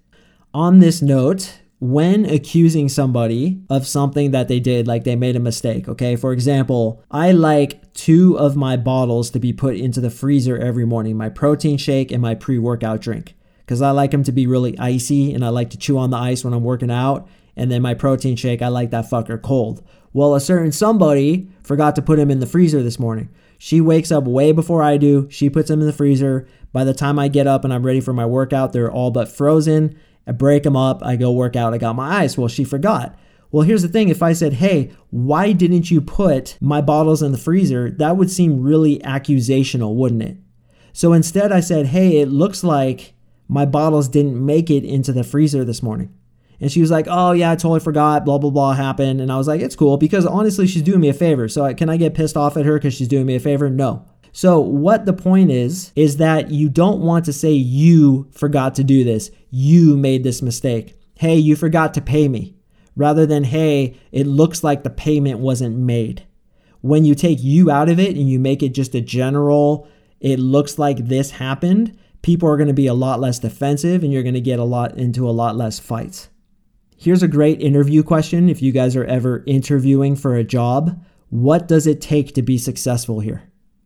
On 0.54 0.78
this 0.78 1.02
note, 1.02 1.60
when 1.80 2.24
accusing 2.24 2.88
somebody 2.88 3.60
of 3.68 3.86
something 3.86 4.30
that 4.30 4.48
they 4.48 4.58
did, 4.58 4.86
like 4.86 5.04
they 5.04 5.16
made 5.16 5.36
a 5.36 5.40
mistake, 5.40 5.86
okay? 5.86 6.16
For 6.16 6.32
example, 6.32 7.02
I 7.10 7.32
like 7.32 7.92
two 7.92 8.38
of 8.38 8.56
my 8.56 8.78
bottles 8.78 9.28
to 9.30 9.38
be 9.38 9.52
put 9.52 9.76
into 9.76 10.00
the 10.00 10.08
freezer 10.08 10.56
every 10.56 10.86
morning 10.86 11.16
my 11.16 11.28
protein 11.28 11.76
shake 11.76 12.10
and 12.10 12.22
my 12.22 12.34
pre 12.34 12.58
workout 12.58 13.02
drink. 13.02 13.34
Because 13.58 13.82
I 13.82 13.90
like 13.90 14.12
them 14.12 14.24
to 14.24 14.32
be 14.32 14.46
really 14.46 14.78
icy 14.78 15.34
and 15.34 15.44
I 15.44 15.50
like 15.50 15.70
to 15.70 15.78
chew 15.78 15.98
on 15.98 16.10
the 16.10 16.16
ice 16.16 16.44
when 16.44 16.54
I'm 16.54 16.64
working 16.64 16.90
out 16.90 17.28
and 17.56 17.70
then 17.70 17.82
my 17.82 17.94
protein 17.94 18.36
shake, 18.36 18.62
I 18.62 18.68
like 18.68 18.90
that 18.90 19.08
fucker 19.10 19.40
cold. 19.40 19.82
Well, 20.12 20.34
a 20.34 20.40
certain 20.40 20.72
somebody 20.72 21.48
forgot 21.62 21.96
to 21.96 22.02
put 22.02 22.18
him 22.18 22.30
in 22.30 22.40
the 22.40 22.46
freezer 22.46 22.82
this 22.82 22.98
morning. 22.98 23.28
She 23.58 23.80
wakes 23.80 24.12
up 24.12 24.24
way 24.24 24.52
before 24.52 24.82
I 24.82 24.96
do. 24.96 25.28
She 25.30 25.50
puts 25.50 25.68
them 25.68 25.80
in 25.80 25.86
the 25.86 25.92
freezer. 25.92 26.46
By 26.72 26.84
the 26.84 26.94
time 26.94 27.18
I 27.18 27.28
get 27.28 27.46
up 27.46 27.64
and 27.64 27.72
I'm 27.72 27.86
ready 27.86 28.00
for 28.00 28.12
my 28.12 28.26
workout, 28.26 28.72
they're 28.72 28.90
all 28.90 29.10
but 29.10 29.28
frozen. 29.28 29.98
I 30.26 30.32
break 30.32 30.62
them 30.62 30.76
up. 30.76 31.02
I 31.02 31.16
go 31.16 31.32
work 31.32 31.56
out. 31.56 31.74
I 31.74 31.78
got 31.78 31.96
my 31.96 32.22
ice. 32.22 32.36
Well, 32.36 32.48
she 32.48 32.64
forgot. 32.64 33.16
Well, 33.50 33.62
here's 33.62 33.82
the 33.82 33.88
thing 33.88 34.08
if 34.08 34.22
I 34.22 34.32
said, 34.32 34.54
hey, 34.54 34.92
why 35.10 35.52
didn't 35.52 35.90
you 35.90 36.00
put 36.00 36.58
my 36.60 36.80
bottles 36.80 37.22
in 37.22 37.30
the 37.30 37.38
freezer? 37.38 37.90
That 37.90 38.16
would 38.16 38.30
seem 38.30 38.62
really 38.62 38.98
accusational, 38.98 39.94
wouldn't 39.94 40.22
it? 40.22 40.36
So 40.92 41.12
instead, 41.12 41.52
I 41.52 41.60
said, 41.60 41.86
hey, 41.86 42.18
it 42.18 42.28
looks 42.28 42.64
like 42.64 43.14
my 43.46 43.64
bottles 43.64 44.08
didn't 44.08 44.44
make 44.44 44.70
it 44.70 44.84
into 44.84 45.12
the 45.12 45.24
freezer 45.24 45.64
this 45.64 45.82
morning. 45.82 46.12
And 46.60 46.70
she 46.70 46.80
was 46.80 46.90
like, 46.90 47.06
"Oh 47.08 47.32
yeah, 47.32 47.50
I 47.50 47.56
totally 47.56 47.80
forgot. 47.80 48.24
Blah 48.24 48.38
blah 48.38 48.50
blah 48.50 48.72
happened." 48.74 49.20
And 49.20 49.30
I 49.30 49.36
was 49.36 49.48
like, 49.48 49.60
"It's 49.60 49.76
cool 49.76 49.96
because 49.96 50.26
honestly, 50.26 50.66
she's 50.66 50.82
doing 50.82 51.00
me 51.00 51.08
a 51.08 51.14
favor. 51.14 51.48
So 51.48 51.72
can 51.74 51.88
I 51.88 51.96
get 51.96 52.14
pissed 52.14 52.36
off 52.36 52.56
at 52.56 52.64
her 52.64 52.74
because 52.74 52.94
she's 52.94 53.08
doing 53.08 53.26
me 53.26 53.34
a 53.34 53.40
favor? 53.40 53.68
No." 53.70 54.04
So 54.36 54.58
what 54.58 55.06
the 55.06 55.12
point 55.12 55.52
is 55.52 55.92
is 55.94 56.16
that 56.16 56.50
you 56.50 56.68
don't 56.68 57.00
want 57.00 57.24
to 57.26 57.32
say 57.32 57.52
you 57.52 58.28
forgot 58.32 58.74
to 58.74 58.84
do 58.84 59.04
this. 59.04 59.30
You 59.50 59.96
made 59.96 60.24
this 60.24 60.42
mistake. 60.42 60.98
Hey, 61.14 61.36
you 61.36 61.54
forgot 61.54 61.94
to 61.94 62.00
pay 62.00 62.26
me. 62.26 62.56
Rather 62.96 63.26
than 63.26 63.44
hey, 63.44 63.96
it 64.10 64.26
looks 64.26 64.64
like 64.64 64.82
the 64.82 64.90
payment 64.90 65.38
wasn't 65.38 65.76
made. 65.76 66.26
When 66.80 67.04
you 67.04 67.14
take 67.14 67.42
you 67.42 67.70
out 67.70 67.88
of 67.88 68.00
it 68.00 68.16
and 68.16 68.28
you 68.28 68.40
make 68.40 68.62
it 68.62 68.74
just 68.74 68.94
a 68.96 69.00
general, 69.00 69.88
it 70.20 70.40
looks 70.40 70.78
like 70.80 71.06
this 71.06 71.30
happened, 71.30 71.96
people 72.22 72.48
are 72.48 72.56
going 72.56 72.68
to 72.68 72.74
be 72.74 72.88
a 72.88 72.94
lot 72.94 73.20
less 73.20 73.38
defensive 73.38 74.02
and 74.02 74.12
you're 74.12 74.22
going 74.24 74.34
to 74.34 74.40
get 74.40 74.58
a 74.58 74.64
lot 74.64 74.96
into 74.98 75.28
a 75.28 75.30
lot 75.30 75.54
less 75.54 75.78
fights. 75.78 76.28
Here's 76.96 77.22
a 77.22 77.28
great 77.28 77.60
interview 77.60 78.02
question 78.02 78.48
if 78.48 78.62
you 78.62 78.72
guys 78.72 78.94
are 78.96 79.04
ever 79.04 79.42
interviewing 79.46 80.16
for 80.16 80.36
a 80.36 80.44
job. 80.44 81.04
What 81.28 81.66
does 81.66 81.86
it 81.86 82.00
take 82.00 82.34
to 82.34 82.42
be 82.42 82.56
successful 82.56 83.20
here? 83.20 83.42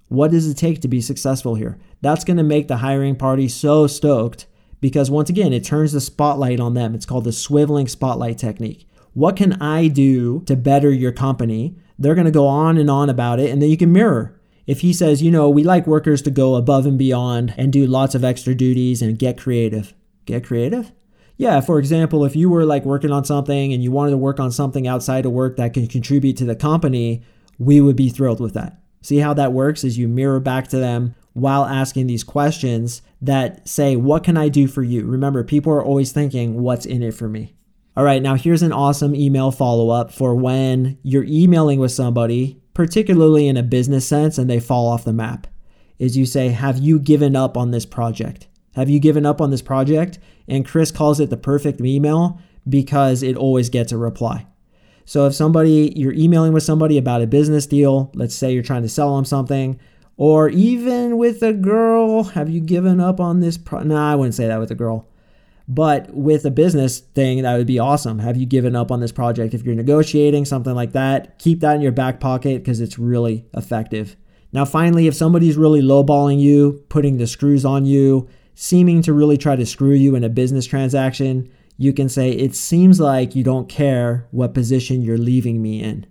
What 0.09 0.31
does 0.31 0.47
it 0.47 0.57
take 0.57 0.83
to 0.83 0.89
be 0.89 1.01
successful 1.01 1.55
here? 1.55 1.79
That's 2.03 2.25
going 2.25 2.37
to 2.37 2.43
make 2.43 2.69
the 2.69 2.79
hiring 2.79 3.17
party 3.17 3.49
so 3.49 3.87
stoked 3.87 4.47
because, 4.81 5.11
once 5.11 5.31
again, 5.31 5.53
it 5.53 5.65
turns 5.65 5.93
the 5.93 6.01
spotlight 6.01 6.61
on 6.61 6.75
them. 6.75 6.95
It's 6.95 7.07
called 7.07 7.25
the 7.25 7.31
swiveling 7.31 7.89
spotlight 7.89 8.39
technique. 8.39 8.87
What 9.15 9.37
can 9.37 9.55
I 9.55 9.89
do 9.89 10.43
to 10.43 10.55
better 10.55 10.93
your 10.93 11.13
company? 11.13 11.77
They're 11.99 12.15
going 12.15 12.27
to 12.27 12.31
go 12.31 12.47
on 12.47 12.77
and 12.77 12.91
on 12.91 13.11
about 13.11 13.41
it, 13.41 13.51
and 13.51 13.61
then 13.61 13.71
you 13.71 13.77
can 13.77 13.93
mirror. 13.93 14.39
If 14.67 14.81
he 14.81 14.93
says, 14.93 15.23
you 15.23 15.31
know, 15.31 15.49
we 15.49 15.65
like 15.65 15.87
workers 15.87 16.23
to 16.23 16.31
go 16.31 16.55
above 16.55 16.87
and 16.87 16.99
beyond 16.99 17.55
and 17.57 17.73
do 17.73 17.87
lots 17.87 18.15
of 18.15 18.23
extra 18.23 18.55
duties 18.55 19.01
and 19.01 19.19
get 19.19 19.39
creative, 19.39 19.95
get 20.27 20.45
creative? 20.45 20.93
Yeah, 21.39 21.61
for 21.61 21.79
example, 21.79 22.25
if 22.25 22.37
you 22.37 22.51
were 22.51 22.65
like 22.67 22.85
working 22.85 23.11
on 23.11 23.25
something 23.25 23.73
and 23.73 23.83
you 23.83 23.91
wanted 23.91 24.11
to 24.11 24.19
work 24.19 24.39
on 24.39 24.53
something 24.53 24.87
outside 24.87 25.25
of 25.25 25.33
work 25.33 25.57
that 25.57 25.73
can 25.73 25.87
contribute 25.87 26.37
to 26.37 26.45
the 26.45 26.55
company, 26.55 27.23
we 27.59 27.81
would 27.81 27.97
be 27.97 28.11
thrilled 28.11 28.41
with 28.41 28.53
that. 28.55 28.81
See 29.01 29.19
how 29.19 29.33
that 29.35 29.53
works 29.53 29.85
is 29.85 29.97
you 29.97 30.09
mirror 30.09 30.41
back 30.41 30.69
to 30.69 30.79
them 30.79 31.15
while 31.33 31.65
asking 31.65 32.07
these 32.07 32.25
questions 32.25 33.01
that 33.23 33.67
say, 33.67 33.97
What 33.97 34.25
can 34.25 34.37
I 34.37 34.51
do 34.51 34.69
for 34.69 34.83
you? 34.83 35.07
Remember, 35.07 35.43
people 35.43 35.73
are 35.73 35.85
always 35.85 36.13
thinking, 36.13 36.61
What's 36.61 36.85
in 36.85 37.03
it 37.03 37.15
for 37.15 37.29
me? 37.29 37.55
All 37.97 38.05
right, 38.05 38.23
now 38.23 38.35
here's 38.35 38.63
an 38.63 38.73
awesome 38.73 39.15
email 39.15 39.51
follow 39.51 39.91
up 39.91 40.13
for 40.13 40.35
when 40.35 40.99
you're 41.03 41.25
emailing 41.25 41.81
with 41.81 41.93
somebody 41.93 42.61
particularly 42.79 43.49
in 43.49 43.57
a 43.57 43.63
business 43.65 44.07
sense, 44.07 44.39
and 44.39 44.49
they 44.49 44.61
fall 44.61 44.87
off 44.87 45.05
the 45.05 45.13
map, 45.13 45.49
is 45.99 46.17
you 46.17 46.25
say, 46.25 46.51
Have 46.51 46.79
you 46.79 47.01
given 47.01 47.35
up 47.35 47.57
on 47.57 47.73
this 47.73 47.85
project? 47.85 48.47
Have 48.79 48.89
you 48.89 49.01
given 49.01 49.27
up 49.27 49.41
on 49.41 49.51
this 49.51 49.61
project? 49.61 50.21
And 50.47 50.65
Chris 50.65 50.93
calls 50.93 51.19
it 51.19 51.31
the 51.31 51.37
perfect 51.37 51.81
email 51.81 52.41
because 52.69 53.25
it 53.25 53.37
always 53.37 53.71
gets 53.71 53.91
a 53.91 53.99
reply. 53.99 54.47
So 55.05 55.27
if 55.27 55.35
somebody, 55.35 55.93
you're 55.97 56.13
emailing 56.13 56.53
with 56.53 56.63
somebody 56.63 56.97
about 56.97 57.21
a 57.21 57.27
business 57.27 57.67
deal, 57.67 58.13
let's 58.15 58.37
say 58.37 58.53
you're 58.53 58.63
trying 58.63 58.83
to 58.83 58.89
sell 58.89 59.17
them 59.17 59.25
something, 59.25 59.81
or 60.17 60.49
even 60.51 61.17
with 61.17 61.43
a 61.43 61.53
girl, 61.53 62.23
have 62.23 62.49
you 62.49 62.61
given 62.61 63.01
up 63.01 63.19
on 63.19 63.41
this? 63.41 63.59
Pro- 63.59 63.83
no, 63.83 63.97
nah, 63.97 64.13
I 64.13 64.15
wouldn't 64.15 64.37
say 64.37 64.47
that 64.47 64.61
with 64.61 64.71
a 64.71 64.77
girl. 64.77 65.09
But 65.67 66.15
with 66.15 66.45
a 66.45 66.51
business 66.53 67.01
thing, 67.01 67.43
that 67.43 67.57
would 67.57 67.67
be 67.67 67.81
awesome. 67.81 68.21
Have 68.21 68.37
you 68.37 68.47
given 68.47 68.77
up 68.77 68.93
on 68.93 69.01
this 69.01 69.11
project? 69.11 69.55
If 69.55 69.65
you're 69.65 69.75
negotiating 69.75 70.45
something 70.45 70.75
like 70.75 70.93
that, 70.93 71.41
keep 71.41 71.61
that 71.61 71.75
in 71.75 71.81
your 71.81 71.91
back 71.91 72.21
pocket 72.21 72.63
because 72.63 72.81
it's 72.81 72.97
really 72.97 73.45
effective. 73.55 74.15
Now, 74.53 74.65
finally, 74.65 75.09
if 75.09 75.15
somebody's 75.17 75.57
really 75.57 75.83
lowballing 75.83 76.39
you, 76.39 76.85
putting 76.89 77.19
the 77.19 77.27
screws 77.27 77.65
on 77.65 77.85
you, 77.85 78.29
seeming 78.61 79.01
to 79.01 79.13
really 79.13 79.39
try 79.39 79.55
to 79.55 79.65
screw 79.65 79.93
you 79.93 80.17
in 80.17 80.25
a 80.25 80.29
business 80.29 80.67
transaction, 80.67 81.49
you 81.77 81.93
can 81.93 82.09
say, 82.09 82.31
It 82.31 82.57
seems 82.57 82.99
like 82.99 83.37
you 83.37 83.45
don't 83.45 83.69
care 83.69 84.27
what 84.33 84.53
position 84.53 85.01
you're 85.01 85.17
leaving 85.17 85.63
me 85.63 85.81
in. 85.81 86.07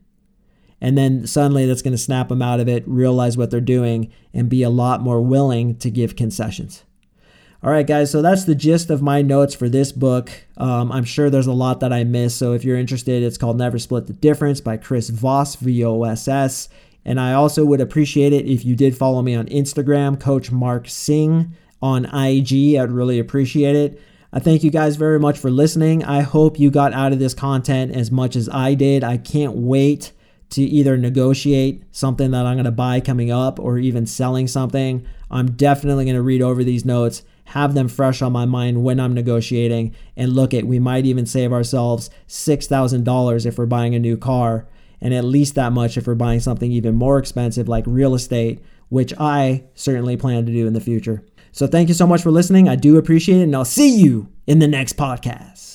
And 0.79 0.97
then 0.97 1.27
suddenly 1.27 1.65
that's 1.65 1.81
going 1.81 1.91
to 1.91 1.97
snap 1.97 2.29
them 2.29 2.41
out 2.41 2.61
of 2.61 2.69
it, 2.69 2.87
realize 2.87 3.35
what 3.35 3.51
they're 3.51 3.59
doing, 3.59 4.13
and 4.33 4.47
be 4.47 4.63
a 4.63 4.69
lot 4.69 5.01
more 5.01 5.19
willing 5.19 5.75
to 5.79 5.91
give 5.91 6.15
concessions. 6.15 6.85
All 7.61 7.69
right, 7.69 7.85
guys, 7.85 8.11
so 8.11 8.21
that's 8.21 8.45
the 8.45 8.55
gist 8.55 8.89
of 8.89 9.01
my 9.01 9.21
notes 9.21 9.53
for 9.53 9.67
this 9.67 9.91
book. 9.91 10.31
Um, 10.55 10.89
I'm 10.89 11.03
sure 11.03 11.29
there's 11.29 11.47
a 11.47 11.51
lot 11.51 11.81
that 11.81 11.91
I 11.91 12.05
missed. 12.05 12.37
So 12.37 12.53
if 12.53 12.63
you're 12.63 12.77
interested, 12.77 13.23
it's 13.23 13.37
called 13.37 13.57
Never 13.57 13.77
Split 13.77 14.07
the 14.07 14.13
Difference 14.13 14.61
by 14.61 14.77
Chris 14.77 15.09
Voss, 15.09 15.57
V 15.57 15.83
O 15.83 16.03
S 16.03 16.29
S. 16.29 16.69
And 17.03 17.19
I 17.19 17.33
also 17.33 17.65
would 17.65 17.81
appreciate 17.81 18.31
it 18.31 18.45
if 18.45 18.63
you 18.63 18.77
did 18.77 18.95
follow 18.95 19.21
me 19.21 19.35
on 19.35 19.47
Instagram, 19.47 20.17
Coach 20.17 20.49
Mark 20.49 20.87
Sing 20.87 21.53
on 21.81 22.05
IG. 22.05 22.75
I'd 22.75 22.91
really 22.91 23.19
appreciate 23.19 23.75
it. 23.75 24.01
I 24.33 24.39
thank 24.39 24.63
you 24.63 24.71
guys 24.71 24.95
very 24.95 25.19
much 25.19 25.37
for 25.37 25.49
listening. 25.49 26.03
I 26.03 26.21
hope 26.21 26.59
you 26.59 26.69
got 26.69 26.93
out 26.93 27.13
of 27.13 27.19
this 27.19 27.33
content 27.33 27.95
as 27.95 28.11
much 28.11 28.35
as 28.35 28.49
I 28.49 28.73
did. 28.73 29.03
I 29.03 29.17
can't 29.17 29.55
wait 29.55 30.11
to 30.49 30.61
either 30.61 30.97
negotiate 30.97 31.83
something 31.91 32.31
that 32.31 32.45
I'm 32.45 32.55
going 32.55 32.65
to 32.65 32.71
buy 32.71 32.99
coming 32.99 33.31
up 33.31 33.59
or 33.59 33.77
even 33.77 34.05
selling 34.05 34.47
something. 34.47 35.05
I'm 35.31 35.51
definitely 35.51 36.05
going 36.05 36.15
to 36.15 36.21
read 36.21 36.41
over 36.41 36.63
these 36.63 36.85
notes 36.85 37.23
have 37.47 37.73
them 37.73 37.87
fresh 37.87 38.21
on 38.21 38.33
my 38.33 38.45
mind 38.45 38.83
when 38.83 38.99
I'm 38.99 39.13
negotiating. 39.13 39.95
And 40.15 40.33
look 40.33 40.53
at, 40.53 40.65
we 40.65 40.79
might 40.79 41.05
even 41.05 41.25
save 41.25 41.53
ourselves 41.53 42.09
$6,000 42.27 43.45
if 43.45 43.57
we're 43.57 43.65
buying 43.65 43.95
a 43.95 43.99
new 43.99 44.17
car, 44.17 44.67
and 44.99 45.13
at 45.13 45.23
least 45.23 45.55
that 45.55 45.71
much 45.71 45.97
if 45.97 46.07
we're 46.07 46.15
buying 46.15 46.41
something 46.41 46.71
even 46.71 46.95
more 46.95 47.17
expensive 47.17 47.69
like 47.69 47.85
real 47.87 48.15
estate, 48.15 48.59
which 48.89 49.13
I 49.17 49.63
certainly 49.75 50.17
plan 50.17 50.45
to 50.45 50.51
do 50.51 50.67
in 50.67 50.73
the 50.73 50.81
future. 50.81 51.23
So 51.57 51.65
thank 51.65 51.87
you 51.89 51.95
so 51.95 52.05
much 52.05 52.21
for 52.21 52.29
listening. 52.29 52.69
I 52.69 52.75
do 52.75 52.97
appreciate 52.97 53.39
it, 53.39 53.45
and 53.45 53.55
I'll 53.55 53.65
see 53.65 53.97
you 53.97 54.31
in 54.45 54.59
the 54.59 54.67
next 54.67 54.95
podcast. 54.95 55.66